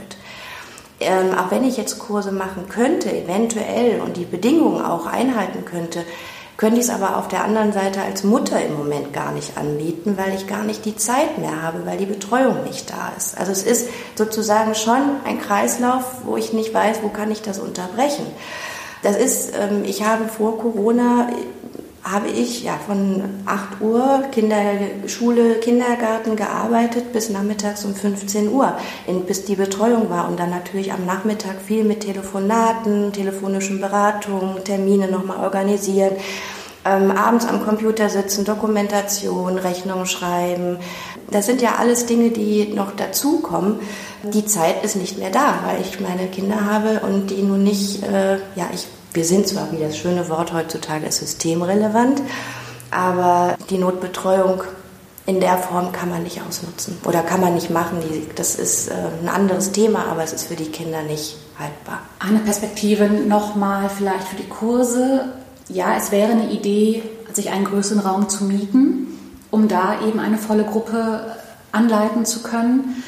Ähm, 1.00 1.34
auch 1.36 1.50
wenn 1.50 1.64
ich 1.64 1.76
jetzt 1.76 1.98
Kurse 1.98 2.32
machen 2.32 2.70
könnte, 2.70 3.14
eventuell, 3.14 4.00
und 4.00 4.16
die 4.16 4.24
Bedingungen 4.24 4.82
auch 4.82 5.04
einhalten 5.04 5.66
könnte, 5.66 6.04
könnte 6.56 6.78
ich 6.78 6.86
es 6.86 6.90
aber 6.90 7.16
auf 7.16 7.28
der 7.28 7.44
anderen 7.44 7.72
Seite 7.72 8.00
als 8.00 8.22
Mutter 8.22 8.64
im 8.64 8.76
Moment 8.76 9.12
gar 9.12 9.32
nicht 9.32 9.56
anbieten, 9.56 10.16
weil 10.16 10.34
ich 10.34 10.46
gar 10.46 10.62
nicht 10.62 10.84
die 10.84 10.96
Zeit 10.96 11.38
mehr 11.38 11.62
habe, 11.62 11.84
weil 11.84 11.98
die 11.98 12.06
Betreuung 12.06 12.62
nicht 12.64 12.90
da 12.90 13.12
ist. 13.16 13.36
Also 13.36 13.50
es 13.50 13.64
ist 13.64 13.88
sozusagen 14.14 14.74
schon 14.74 15.02
ein 15.24 15.40
Kreislauf, 15.40 16.04
wo 16.24 16.36
ich 16.36 16.52
nicht 16.52 16.72
weiß, 16.72 16.98
wo 17.02 17.08
kann 17.08 17.30
ich 17.30 17.42
das 17.42 17.58
unterbrechen. 17.58 18.26
Das 19.02 19.16
ist, 19.16 19.52
ähm, 19.54 19.84
ich 19.84 20.04
habe 20.04 20.28
vor 20.28 20.58
Corona 20.58 21.28
habe 22.04 22.28
ich 22.28 22.62
ja 22.62 22.78
von 22.86 23.22
8 23.46 23.80
Uhr 23.80 24.24
Kinder, 24.30 24.56
Schule, 25.06 25.54
Kindergarten 25.54 26.36
gearbeitet 26.36 27.12
bis 27.12 27.30
nachmittags 27.30 27.84
um 27.84 27.94
15 27.94 28.52
Uhr, 28.52 28.76
bis 29.26 29.46
die 29.46 29.56
Betreuung 29.56 30.10
war 30.10 30.28
und 30.28 30.38
dann 30.38 30.50
natürlich 30.50 30.92
am 30.92 31.06
Nachmittag 31.06 31.62
viel 31.66 31.82
mit 31.82 32.00
Telefonaten, 32.00 33.12
telefonischen 33.12 33.80
Beratungen, 33.80 34.62
Termine 34.64 35.10
nochmal 35.10 35.38
organisieren. 35.38 36.12
Ähm, 36.86 37.10
abends 37.10 37.46
am 37.46 37.64
Computer 37.64 38.10
sitzen, 38.10 38.44
Dokumentation, 38.44 39.56
Rechnung 39.56 40.04
schreiben. 40.04 40.76
Das 41.30 41.46
sind 41.46 41.62
ja 41.62 41.76
alles 41.78 42.04
Dinge, 42.04 42.28
die 42.28 42.74
noch 42.74 42.94
dazukommen. 42.94 43.78
Die 44.22 44.44
Zeit 44.44 44.84
ist 44.84 44.96
nicht 44.96 45.18
mehr 45.18 45.30
da, 45.30 45.60
weil 45.64 45.80
ich 45.80 46.00
meine 46.00 46.26
Kinder 46.28 46.66
habe 46.66 47.00
und 47.00 47.30
die 47.30 47.42
nun 47.42 47.62
nicht, 47.62 48.02
äh, 48.02 48.34
ja, 48.54 48.68
ich 48.74 48.86
wir 49.14 49.24
sind 49.24 49.48
zwar, 49.48 49.70
wie 49.72 49.78
das 49.78 49.96
schöne 49.96 50.28
Wort 50.28 50.52
heutzutage 50.52 51.06
ist, 51.06 51.18
systemrelevant, 51.18 52.20
aber 52.90 53.56
die 53.70 53.78
Notbetreuung 53.78 54.62
in 55.26 55.40
der 55.40 55.56
Form 55.56 55.92
kann 55.92 56.10
man 56.10 56.22
nicht 56.22 56.42
ausnutzen 56.46 56.98
oder 57.04 57.22
kann 57.22 57.40
man 57.40 57.54
nicht 57.54 57.70
machen. 57.70 57.98
Das 58.34 58.56
ist 58.56 58.88
äh, 58.88 58.94
ein 59.22 59.28
anderes 59.28 59.72
Thema, 59.72 60.06
aber 60.10 60.22
es 60.22 60.32
ist 60.32 60.48
für 60.48 60.56
die 60.56 60.66
Kinder 60.66 61.02
nicht 61.02 61.36
haltbar. 61.58 62.00
Eine 62.18 62.40
Perspektive 62.40 63.08
nochmal 63.08 63.88
vielleicht 63.88 64.28
für 64.28 64.36
die 64.36 64.48
Kurse. 64.48 65.32
Ja, 65.68 65.96
es 65.96 66.12
wäre 66.12 66.32
eine 66.32 66.50
Idee, 66.50 67.02
sich 67.32 67.50
einen 67.50 67.64
größeren 67.64 68.00
Raum 68.00 68.28
zu 68.28 68.44
mieten, 68.44 69.06
um 69.50 69.68
da 69.68 70.02
eben 70.06 70.20
eine 70.20 70.36
volle 70.36 70.64
Gruppe 70.64 71.36
anleiten 71.72 72.26
zu 72.26 72.42
können. 72.42 73.02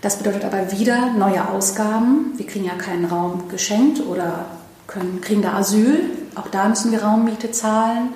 Das 0.00 0.16
bedeutet 0.16 0.46
aber 0.46 0.72
wieder 0.72 1.10
neue 1.10 1.46
Ausgaben. 1.50 2.32
Wir 2.36 2.46
kriegen 2.46 2.64
ja 2.64 2.74
keinen 2.74 3.04
Raum 3.04 3.48
geschenkt 3.48 4.00
oder 4.06 4.46
können, 4.90 5.20
kriegen 5.20 5.42
da 5.42 5.54
Asyl. 5.54 6.00
Auch 6.34 6.48
da 6.48 6.68
müssen 6.68 6.92
wir 6.92 7.02
Raummiete 7.02 7.50
zahlen. 7.50 8.10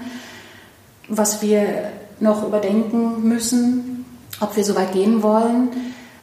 Was 1.08 1.42
wir 1.42 1.92
noch 2.20 2.46
überdenken 2.46 3.26
müssen, 3.26 4.04
ob 4.40 4.56
wir 4.56 4.64
so 4.64 4.74
weit 4.74 4.92
gehen 4.92 5.22
wollen. 5.22 5.70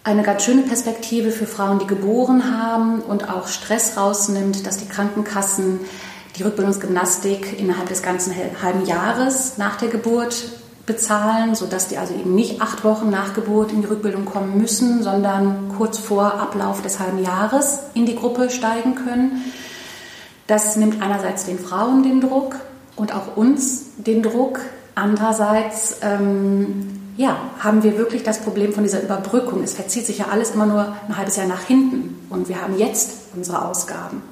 Eine 0.04 0.24
ganz 0.24 0.44
schöne 0.44 0.64
Perspektive 0.64 1.32
für 1.32 1.46
Frauen, 1.46 1.80
die 1.80 1.88
geboren 1.88 2.58
haben 2.58 3.02
und 3.02 3.30
auch 3.30 3.48
Stress 3.48 3.98
rausnimmt, 3.98 4.66
dass 4.66 4.78
die 4.78 4.88
Krankenkassen 4.88 5.80
die 6.38 6.44
Rückbildungsgymnastik 6.44 7.60
innerhalb 7.60 7.90
des 7.90 8.02
ganzen 8.02 8.34
halben 8.64 8.86
Jahres 8.86 9.58
nach 9.58 9.76
der 9.78 9.90
Geburt 9.90 10.44
bezahlen, 10.86 11.56
sodass 11.56 11.88
die 11.88 11.98
also 11.98 12.14
eben 12.14 12.34
nicht 12.34 12.62
acht 12.62 12.84
Wochen 12.84 13.10
nach 13.10 13.34
Geburt 13.34 13.72
in 13.72 13.82
die 13.82 13.88
Rückbildung 13.88 14.26
kommen 14.26 14.58
müssen, 14.58 15.04
sondern 15.04 15.72
kurz 15.78 16.00
vor 16.00 16.40
Ablauf 16.40 16.82
des 16.82 17.00
halben 17.00 17.24
Jahres 17.24 17.80
in 17.94 18.06
die 18.06 18.16
Gruppe 18.16 18.50
steigen 18.50 18.96
können. 18.96 19.44
Das 20.48 20.76
nimmt 20.76 21.02
einerseits 21.02 21.46
den 21.46 21.60
Frauen 21.60 22.04
den 22.04 22.22
Druck 22.22 22.56
und 22.96 23.14
auch 23.14 23.38
uns 23.38 23.96
den 23.98 24.22
Druck. 24.24 24.60
Andererseits 24.96 25.98
ähm, 26.02 27.02
ja, 27.18 27.38
haben 27.60 27.84
wir 27.84 27.98
wirklich 27.98 28.24
das 28.24 28.40
Problem 28.40 28.74
von 28.74 28.84
dieser 28.84 29.02
Überbrückung. 29.02 29.64
Es 29.64 29.74
verzieht 29.74 30.06
sich 30.06 30.20
ja 30.20 30.26
alles 30.32 30.52
immer 30.52 30.66
nur 30.66 30.96
ein 31.08 31.18
halbes 31.18 31.36
Jahr 31.38 31.48
nach 31.48 31.64
hinten 31.64 32.20
und 32.30 32.50
wir 32.50 32.62
haben 32.62 32.78
jetzt 32.78 33.14
unsere 33.36 33.66
Ausgaben. 33.66 34.24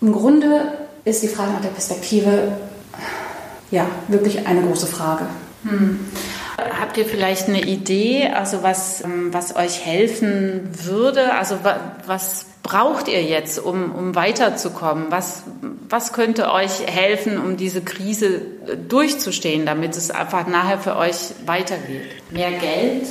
Im 0.00 0.12
Grunde 0.12 0.72
ist 1.04 1.22
die 1.22 1.28
Frage 1.28 1.52
nach 1.52 1.60
der 1.60 1.68
Perspektive 1.68 2.52
ja 3.70 3.86
wirklich 4.08 4.46
eine 4.46 4.62
große 4.62 4.86
Frage. 4.86 5.26
Hm. 5.64 6.00
Habt 6.80 6.96
ihr 6.96 7.06
vielleicht 7.06 7.48
eine 7.48 7.62
Idee, 7.62 8.28
also 8.28 8.62
was, 8.62 9.02
ähm, 9.02 9.32
was 9.32 9.56
euch 9.56 9.84
helfen 9.84 10.68
würde? 10.84 11.34
Also 11.34 11.58
was 12.06 12.46
braucht 12.64 13.06
ihr 13.06 13.22
jetzt, 13.22 13.60
um, 13.60 13.92
um 13.92 14.16
weiterzukommen? 14.16 15.06
Was, 15.10 15.44
was 15.88 16.12
könnte 16.12 16.50
euch 16.50 16.84
helfen, 16.86 17.38
um 17.38 17.56
diese 17.56 17.82
Krise 17.82 18.36
äh, 18.66 18.76
durchzustehen, 18.76 19.64
damit 19.64 19.96
es 19.96 20.10
einfach 20.10 20.48
nachher 20.48 20.78
für 20.78 20.96
euch 20.96 21.34
weitergeht? 21.46 22.02
Mehr 22.32 22.50
Geld? 22.50 23.06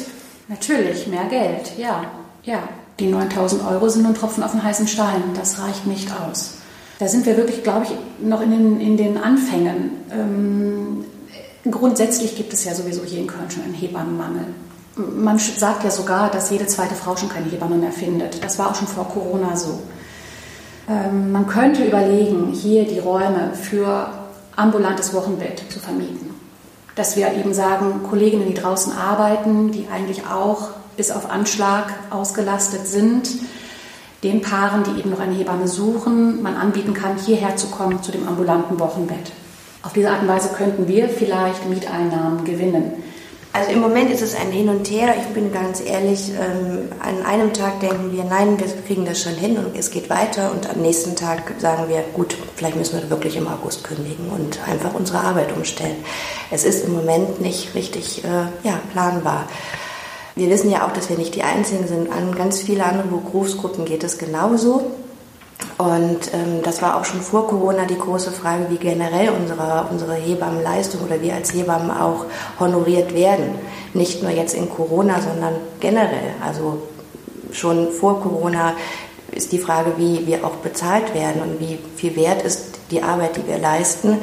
Natürlich, 0.50 1.08
mehr 1.08 1.26
Geld, 1.30 1.72
ja. 1.78 2.04
Ja, 2.44 2.68
die 3.00 3.08
9000 3.08 3.66
Euro 3.66 3.88
sind 3.88 4.06
ein 4.06 4.16
Tropfen 4.16 4.44
auf 4.44 4.52
den 4.52 4.64
heißen 4.64 4.88
Stein. 4.88 5.24
Das 5.36 5.60
reicht 5.60 5.88
nicht 5.88 6.10
aus. 6.12 6.56
Da 7.00 7.08
sind 7.08 7.26
wir 7.26 7.38
wirklich, 7.38 7.64
glaube 7.64 7.86
ich, 7.86 8.28
noch 8.28 8.42
in 8.42 8.52
den, 8.52 8.82
in 8.82 8.98
den 8.98 9.18
Anfängen. 9.18 9.92
Ähm, 10.12 11.06
Grundsätzlich 11.70 12.36
gibt 12.36 12.52
es 12.54 12.66
ja 12.66 12.76
sowieso 12.76 13.04
hier 13.06 13.20
in 13.20 13.28
Köln 13.28 13.50
schon 13.50 13.64
einen 13.64 13.74
Hebammenmangel. 13.74 14.46
Man 14.96 15.40
sagt 15.40 15.84
ja 15.84 15.90
sogar, 15.90 16.30
dass 16.30 16.52
jede 16.52 16.68
zweite 16.68 16.94
Frau 16.94 17.16
schon 17.16 17.30
keine 17.30 17.50
Hebamme 17.50 17.78
mehr 17.78 17.92
findet. 17.92 18.44
Das 18.44 18.60
war 18.60 18.70
auch 18.70 18.76
schon 18.76 18.88
vor 18.88 19.10
Corona 19.10 19.56
so. 19.56 19.80
Ähm, 20.88 21.32
man 21.32 21.48
könnte 21.48 21.84
überlegen, 21.84 22.52
hier 22.52 22.86
die 22.86 23.00
Räume 23.00 23.54
für 23.54 24.10
ambulantes 24.56 25.14
Wochenbett 25.14 25.64
zu 25.72 25.80
vermieten. 25.80 26.30
Dass 26.96 27.16
wir 27.18 27.34
eben 27.34 27.54
sagen, 27.54 28.04
Kolleginnen, 28.08 28.48
die 28.48 28.54
draußen 28.54 28.94
arbeiten, 28.94 29.72
die 29.72 29.88
eigentlich 29.92 30.28
auch 30.28 30.70
bis 30.96 31.10
auf 31.10 31.32
Anschlag 31.32 31.92
ausgelastet 32.12 32.86
sind, 32.86 33.30
den 34.24 34.42
Paaren, 34.42 34.84
die 34.84 35.00
eben 35.00 35.10
noch 35.10 35.20
eine 35.20 35.34
Hebamme 35.34 35.68
suchen, 35.68 36.42
man 36.42 36.56
anbieten 36.56 36.94
kann, 36.94 37.18
hierher 37.18 37.56
zu 37.56 37.68
kommen 37.68 38.04
zu 38.04 38.12
dem 38.12 38.28
ambulanten 38.28 38.80
Wochenbett. 38.80 39.32
Auf 39.82 39.94
diese 39.94 40.12
Art 40.12 40.22
und 40.22 40.30
Weise 40.30 40.50
könnten 40.50 40.88
wir 40.88 41.10
vielleicht 41.10 41.68
Mieteinnahmen 41.68 42.46
gewinnen. 42.46 42.94
Also 43.56 43.70
im 43.70 43.82
Moment 43.82 44.10
ist 44.10 44.24
es 44.24 44.34
ein 44.34 44.52
Hin 44.52 44.68
und 44.68 44.90
Her. 44.90 45.14
Ich 45.16 45.28
bin 45.28 45.54
ganz 45.54 45.80
ehrlich, 45.80 46.32
ähm, 46.32 46.90
an 47.00 47.24
einem 47.24 47.54
Tag 47.54 47.82
denken 47.82 48.12
wir, 48.12 48.24
nein, 48.24 48.60
wir 48.60 48.66
kriegen 48.88 49.06
das 49.06 49.22
schon 49.22 49.36
hin 49.36 49.58
und 49.58 49.78
es 49.78 49.92
geht 49.92 50.10
weiter. 50.10 50.52
Und 50.52 50.68
am 50.68 50.82
nächsten 50.82 51.16
Tag 51.16 51.54
sagen 51.60 51.88
wir, 51.88 52.04
gut, 52.14 52.36
vielleicht 52.56 52.78
müssen 52.78 53.00
wir 53.00 53.12
wirklich 53.12 53.36
im 53.36 53.48
August 53.48 53.84
kündigen 53.84 54.30
und 54.30 54.58
einfach 54.68 54.96
unsere 54.96 55.20
Arbeit 55.20 55.56
umstellen. 55.56 55.98
Es 56.50 56.64
ist 56.64 56.86
im 56.86 56.94
Moment 56.94 57.42
nicht 57.42 57.76
richtig 57.76 58.24
äh, 58.24 58.68
ja, 58.68 58.80
planbar. 58.92 59.48
Wir 60.36 60.50
wissen 60.50 60.72
ja 60.72 60.88
auch, 60.88 60.92
dass 60.92 61.10
wir 61.10 61.18
nicht 61.20 61.36
die 61.36 61.44
Einzigen 61.44 61.86
sind. 61.88 62.12
An 62.12 62.34
ganz 62.34 62.60
viele 62.60 62.84
andere 62.84 63.08
Berufsgruppen 63.08 63.86
geht 63.86 64.04
es 64.04 64.18
genauso. 64.18 64.92
Und 65.78 66.34
ähm, 66.34 66.62
das 66.64 66.82
war 66.82 66.98
auch 66.98 67.06
schon 67.06 67.22
vor 67.22 67.48
Corona 67.48 67.86
die 67.86 67.98
große 67.98 68.32
Frage, 68.32 68.68
wie 68.70 68.78
generell 68.78 69.30
unsere, 69.30 69.88
unsere 69.90 70.14
Hebammenleistung 70.14 71.02
oder 71.02 71.22
wir 71.22 71.34
als 71.34 71.54
Hebammen 71.54 71.90
auch 71.90 72.26
honoriert 72.60 73.14
werden. 73.14 73.56
Nicht 73.94 74.22
nur 74.22 74.32
jetzt 74.32 74.54
in 74.54 74.70
Corona, 74.70 75.20
sondern 75.20 75.56
generell. 75.80 76.36
Also 76.46 76.84
schon 77.52 77.92
vor 77.92 78.22
Corona 78.22 78.74
ist 79.32 79.52
die 79.52 79.58
Frage, 79.58 79.94
wie 79.98 80.28
wir 80.28 80.46
auch 80.46 80.58
bezahlt 80.58 81.14
werden 81.14 81.42
und 81.42 81.60
wie 81.60 81.80
viel 81.96 82.16
wert 82.16 82.44
ist 82.44 82.80
die 82.92 83.02
Arbeit, 83.02 83.38
die 83.38 83.48
wir 83.48 83.58
leisten. 83.58 84.20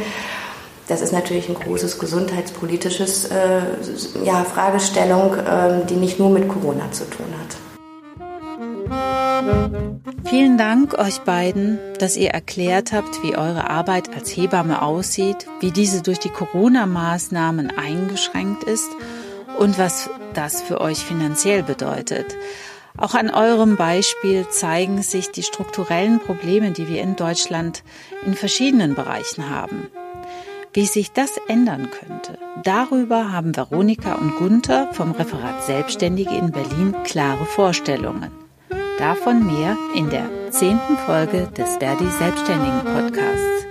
Das 0.86 1.00
ist 1.00 1.12
natürlich 1.12 1.48
ein 1.48 1.54
großes 1.54 1.98
gesundheitspolitisches 1.98 3.26
äh, 3.26 4.24
ja, 4.24 4.44
Fragestellung, 4.44 5.34
äh, 5.34 5.86
die 5.88 5.94
nicht 5.94 6.18
nur 6.18 6.30
mit 6.30 6.48
Corona 6.48 6.90
zu 6.90 7.04
tun 7.08 7.26
hat. 7.40 7.56
Vielen 10.24 10.58
Dank 10.58 10.98
euch 10.98 11.20
beiden, 11.20 11.78
dass 11.98 12.16
ihr 12.16 12.30
erklärt 12.30 12.92
habt, 12.92 13.22
wie 13.22 13.36
eure 13.36 13.68
Arbeit 13.68 14.14
als 14.14 14.30
Hebamme 14.30 14.82
aussieht, 14.82 15.46
wie 15.60 15.70
diese 15.70 16.02
durch 16.02 16.18
die 16.18 16.28
Corona-Maßnahmen 16.28 17.70
eingeschränkt 17.76 18.64
ist 18.64 18.90
und 19.58 19.78
was 19.78 20.10
das 20.34 20.62
für 20.62 20.80
euch 20.80 20.98
finanziell 20.98 21.62
bedeutet. 21.62 22.36
Auch 22.96 23.14
an 23.14 23.30
eurem 23.30 23.76
Beispiel 23.76 24.46
zeigen 24.50 25.02
sich 25.02 25.30
die 25.30 25.42
strukturellen 25.42 26.20
Probleme, 26.20 26.72
die 26.72 26.88
wir 26.88 27.00
in 27.00 27.16
Deutschland 27.16 27.82
in 28.26 28.34
verschiedenen 28.34 28.94
Bereichen 28.94 29.48
haben. 29.48 29.88
Wie 30.72 30.86
sich 30.86 31.10
das 31.12 31.32
ändern 31.48 31.88
könnte, 31.90 32.38
darüber 32.62 33.32
haben 33.32 33.56
Veronika 33.56 34.14
und 34.14 34.36
Gunther 34.36 34.92
vom 34.92 35.12
Referat 35.12 35.64
Selbstständige 35.64 36.36
in 36.36 36.52
Berlin 36.52 36.94
klare 37.04 37.46
Vorstellungen. 37.46 38.49
Davon 39.00 39.46
mehr 39.46 39.78
in 39.94 40.10
der 40.10 40.28
zehnten 40.50 40.98
Folge 41.06 41.48
des 41.56 41.78
Verdi 41.78 42.04
Selbstständigen 42.18 42.80
Podcasts. 42.84 43.66